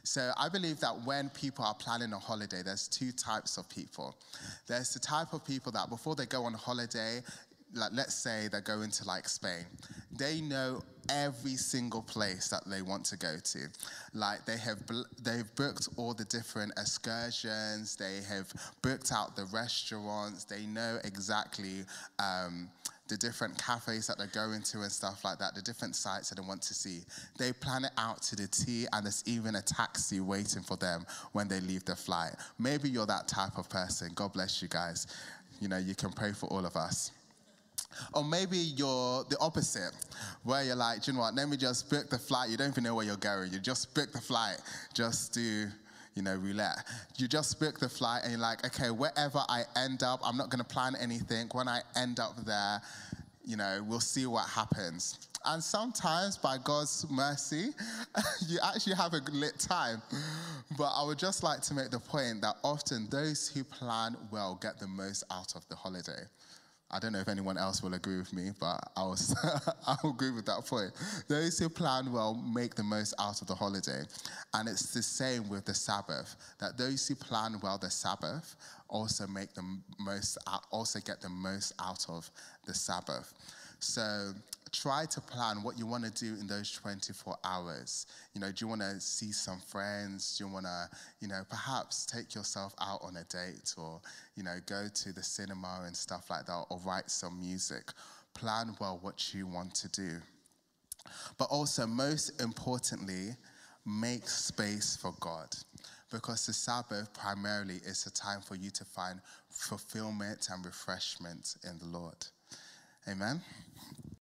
So 0.02 0.32
I 0.36 0.48
believe 0.48 0.80
that 0.80 1.04
when 1.04 1.28
people 1.30 1.64
are 1.64 1.74
planning 1.74 2.12
a 2.12 2.18
holiday, 2.18 2.62
there's 2.64 2.88
two 2.88 3.12
types 3.12 3.56
of 3.56 3.68
people. 3.68 4.16
There's 4.66 4.92
the 4.92 5.00
type 5.00 5.32
of 5.32 5.44
people 5.44 5.72
that 5.72 5.88
before 5.88 6.14
they 6.14 6.26
go 6.26 6.44
on 6.44 6.54
holiday, 6.54 7.20
like 7.74 7.90
let's 7.92 8.14
say 8.14 8.48
they're 8.50 8.60
going 8.60 8.90
to 8.90 9.04
like 9.06 9.28
Spain, 9.28 9.64
they 10.16 10.40
know 10.40 10.82
every 11.08 11.56
single 11.56 12.02
place 12.02 12.48
that 12.48 12.62
they 12.66 12.82
want 12.82 13.04
to 13.06 13.16
go 13.16 13.36
to. 13.42 13.58
Like 14.14 14.44
they 14.44 14.56
have, 14.58 14.78
they've 15.22 15.54
booked 15.54 15.88
all 15.96 16.14
the 16.14 16.24
different 16.24 16.72
excursions. 16.78 17.96
They 17.96 18.20
have 18.28 18.52
booked 18.82 19.12
out 19.12 19.36
the 19.36 19.46
restaurants. 19.46 20.44
They 20.44 20.66
know 20.66 20.98
exactly. 21.04 21.84
Um, 22.18 22.68
the 23.10 23.16
different 23.16 23.58
cafes 23.62 24.06
that 24.06 24.16
they're 24.16 24.26
going 24.28 24.62
to 24.62 24.80
and 24.80 24.90
stuff 24.90 25.24
like 25.24 25.38
that, 25.38 25.54
the 25.54 25.62
different 25.62 25.94
sites 25.94 26.30
that 26.30 26.36
they 26.36 26.46
want 26.46 26.62
to 26.62 26.74
see. 26.74 27.00
They 27.38 27.52
plan 27.52 27.84
it 27.84 27.92
out 27.98 28.22
to 28.22 28.36
the 28.36 28.46
T, 28.46 28.86
and 28.92 29.04
there's 29.04 29.22
even 29.26 29.56
a 29.56 29.62
taxi 29.62 30.20
waiting 30.20 30.62
for 30.62 30.76
them 30.76 31.04
when 31.32 31.48
they 31.48 31.60
leave 31.60 31.84
the 31.84 31.96
flight. 31.96 32.32
Maybe 32.58 32.88
you're 32.88 33.06
that 33.06 33.28
type 33.28 33.58
of 33.58 33.68
person. 33.68 34.12
God 34.14 34.32
bless 34.32 34.62
you 34.62 34.68
guys. 34.68 35.06
You 35.60 35.68
know, 35.68 35.78
you 35.78 35.94
can 35.94 36.10
pray 36.10 36.32
for 36.32 36.46
all 36.46 36.64
of 36.64 36.76
us. 36.76 37.10
Or 38.14 38.24
maybe 38.24 38.56
you're 38.56 39.24
the 39.24 39.36
opposite, 39.40 39.92
where 40.44 40.62
you're 40.62 40.76
like, 40.76 41.06
you 41.06 41.12
know 41.12 41.20
what, 41.20 41.34
let 41.34 41.48
me 41.48 41.56
just 41.56 41.90
book 41.90 42.08
the 42.08 42.18
flight. 42.18 42.48
You 42.48 42.56
don't 42.56 42.70
even 42.70 42.84
know 42.84 42.94
where 42.94 43.04
you're 43.04 43.16
going. 43.16 43.52
You 43.52 43.58
just 43.58 43.94
book 43.94 44.12
the 44.12 44.20
flight, 44.20 44.58
just 44.94 45.32
do, 45.32 45.66
you 46.14 46.22
know, 46.22 46.36
roulette. 46.36 46.84
You 47.16 47.28
just 47.28 47.60
book 47.60 47.78
the 47.78 47.88
flight 47.88 48.22
and 48.22 48.32
you're 48.32 48.40
like, 48.40 48.64
okay, 48.66 48.90
wherever 48.90 49.42
I 49.48 49.62
end 49.76 50.02
up, 50.02 50.20
I'm 50.24 50.36
not 50.36 50.50
going 50.50 50.62
to 50.62 50.68
plan 50.68 50.96
anything. 51.00 51.48
When 51.52 51.68
I 51.68 51.80
end 51.96 52.20
up 52.20 52.44
there, 52.44 52.80
you 53.44 53.56
know, 53.56 53.84
we'll 53.86 54.00
see 54.00 54.26
what 54.26 54.48
happens. 54.48 55.28
And 55.44 55.62
sometimes, 55.62 56.36
by 56.36 56.58
God's 56.62 57.06
mercy, 57.10 57.70
you 58.46 58.58
actually 58.62 58.94
have 58.94 59.14
a 59.14 59.22
lit 59.32 59.58
time. 59.58 60.02
But 60.76 60.90
I 60.90 61.04
would 61.04 61.18
just 61.18 61.42
like 61.42 61.62
to 61.62 61.74
make 61.74 61.90
the 61.90 61.98
point 61.98 62.42
that 62.42 62.56
often 62.62 63.08
those 63.10 63.48
who 63.48 63.64
plan 63.64 64.16
well 64.30 64.58
get 64.60 64.78
the 64.78 64.86
most 64.86 65.24
out 65.30 65.56
of 65.56 65.66
the 65.68 65.76
holiday. 65.76 66.24
I 66.92 66.98
don't 66.98 67.12
know 67.12 67.20
if 67.20 67.28
anyone 67.28 67.56
else 67.56 67.82
will 67.82 67.94
agree 67.94 68.18
with 68.18 68.32
me, 68.32 68.50
but 68.58 68.80
I 68.96 69.04
was 69.04 69.34
I'll 69.86 70.10
agree 70.10 70.32
with 70.32 70.46
that 70.46 70.66
point. 70.66 70.92
Those 71.28 71.58
who 71.58 71.68
plan 71.68 72.12
well 72.12 72.34
make 72.34 72.74
the 72.74 72.82
most 72.82 73.14
out 73.18 73.40
of 73.40 73.46
the 73.46 73.54
holiday. 73.54 74.02
And 74.54 74.68
it's 74.68 74.92
the 74.92 75.02
same 75.02 75.48
with 75.48 75.64
the 75.64 75.74
Sabbath, 75.74 76.36
that 76.58 76.76
those 76.76 77.06
who 77.06 77.14
plan 77.14 77.58
well 77.62 77.78
the 77.78 77.90
Sabbath 77.90 78.56
also 78.88 79.26
make 79.26 79.54
the 79.54 79.62
most 79.98 80.36
also 80.72 80.98
get 81.00 81.20
the 81.20 81.28
most 81.28 81.72
out 81.80 82.04
of 82.08 82.30
the 82.66 82.74
Sabbath. 82.74 83.34
So 83.78 84.32
try 84.72 85.04
to 85.06 85.20
plan 85.20 85.62
what 85.62 85.78
you 85.78 85.86
want 85.86 86.04
to 86.04 86.10
do 86.24 86.38
in 86.40 86.46
those 86.46 86.72
24 86.72 87.36
hours. 87.44 88.06
You 88.34 88.40
know, 88.40 88.48
do 88.48 88.64
you 88.64 88.68
want 88.68 88.80
to 88.82 89.00
see 89.00 89.32
some 89.32 89.60
friends? 89.60 90.36
Do 90.36 90.44
you 90.44 90.52
want 90.52 90.66
to, 90.66 90.88
you 91.20 91.28
know, 91.28 91.42
perhaps 91.48 92.06
take 92.06 92.34
yourself 92.34 92.74
out 92.80 93.00
on 93.02 93.16
a 93.16 93.24
date 93.24 93.74
or, 93.76 94.00
you 94.36 94.42
know, 94.42 94.56
go 94.66 94.86
to 94.92 95.12
the 95.12 95.22
cinema 95.22 95.82
and 95.86 95.96
stuff 95.96 96.30
like 96.30 96.46
that 96.46 96.64
or 96.70 96.78
write 96.84 97.10
some 97.10 97.40
music? 97.40 97.90
Plan 98.34 98.76
well 98.80 98.98
what 99.02 99.34
you 99.34 99.46
want 99.46 99.74
to 99.76 99.88
do. 99.88 100.18
But 101.38 101.46
also, 101.50 101.86
most 101.86 102.40
importantly, 102.40 103.34
make 103.86 104.28
space 104.28 104.96
for 104.96 105.14
God. 105.20 105.48
Because 106.12 106.46
the 106.46 106.52
Sabbath 106.52 107.12
primarily 107.14 107.76
is 107.86 108.06
a 108.06 108.10
time 108.10 108.40
for 108.40 108.56
you 108.56 108.70
to 108.70 108.84
find 108.84 109.20
fulfillment 109.48 110.48
and 110.52 110.64
refreshment 110.64 111.56
in 111.64 111.78
the 111.78 111.86
Lord. 111.86 112.26
Amen. 113.08 113.40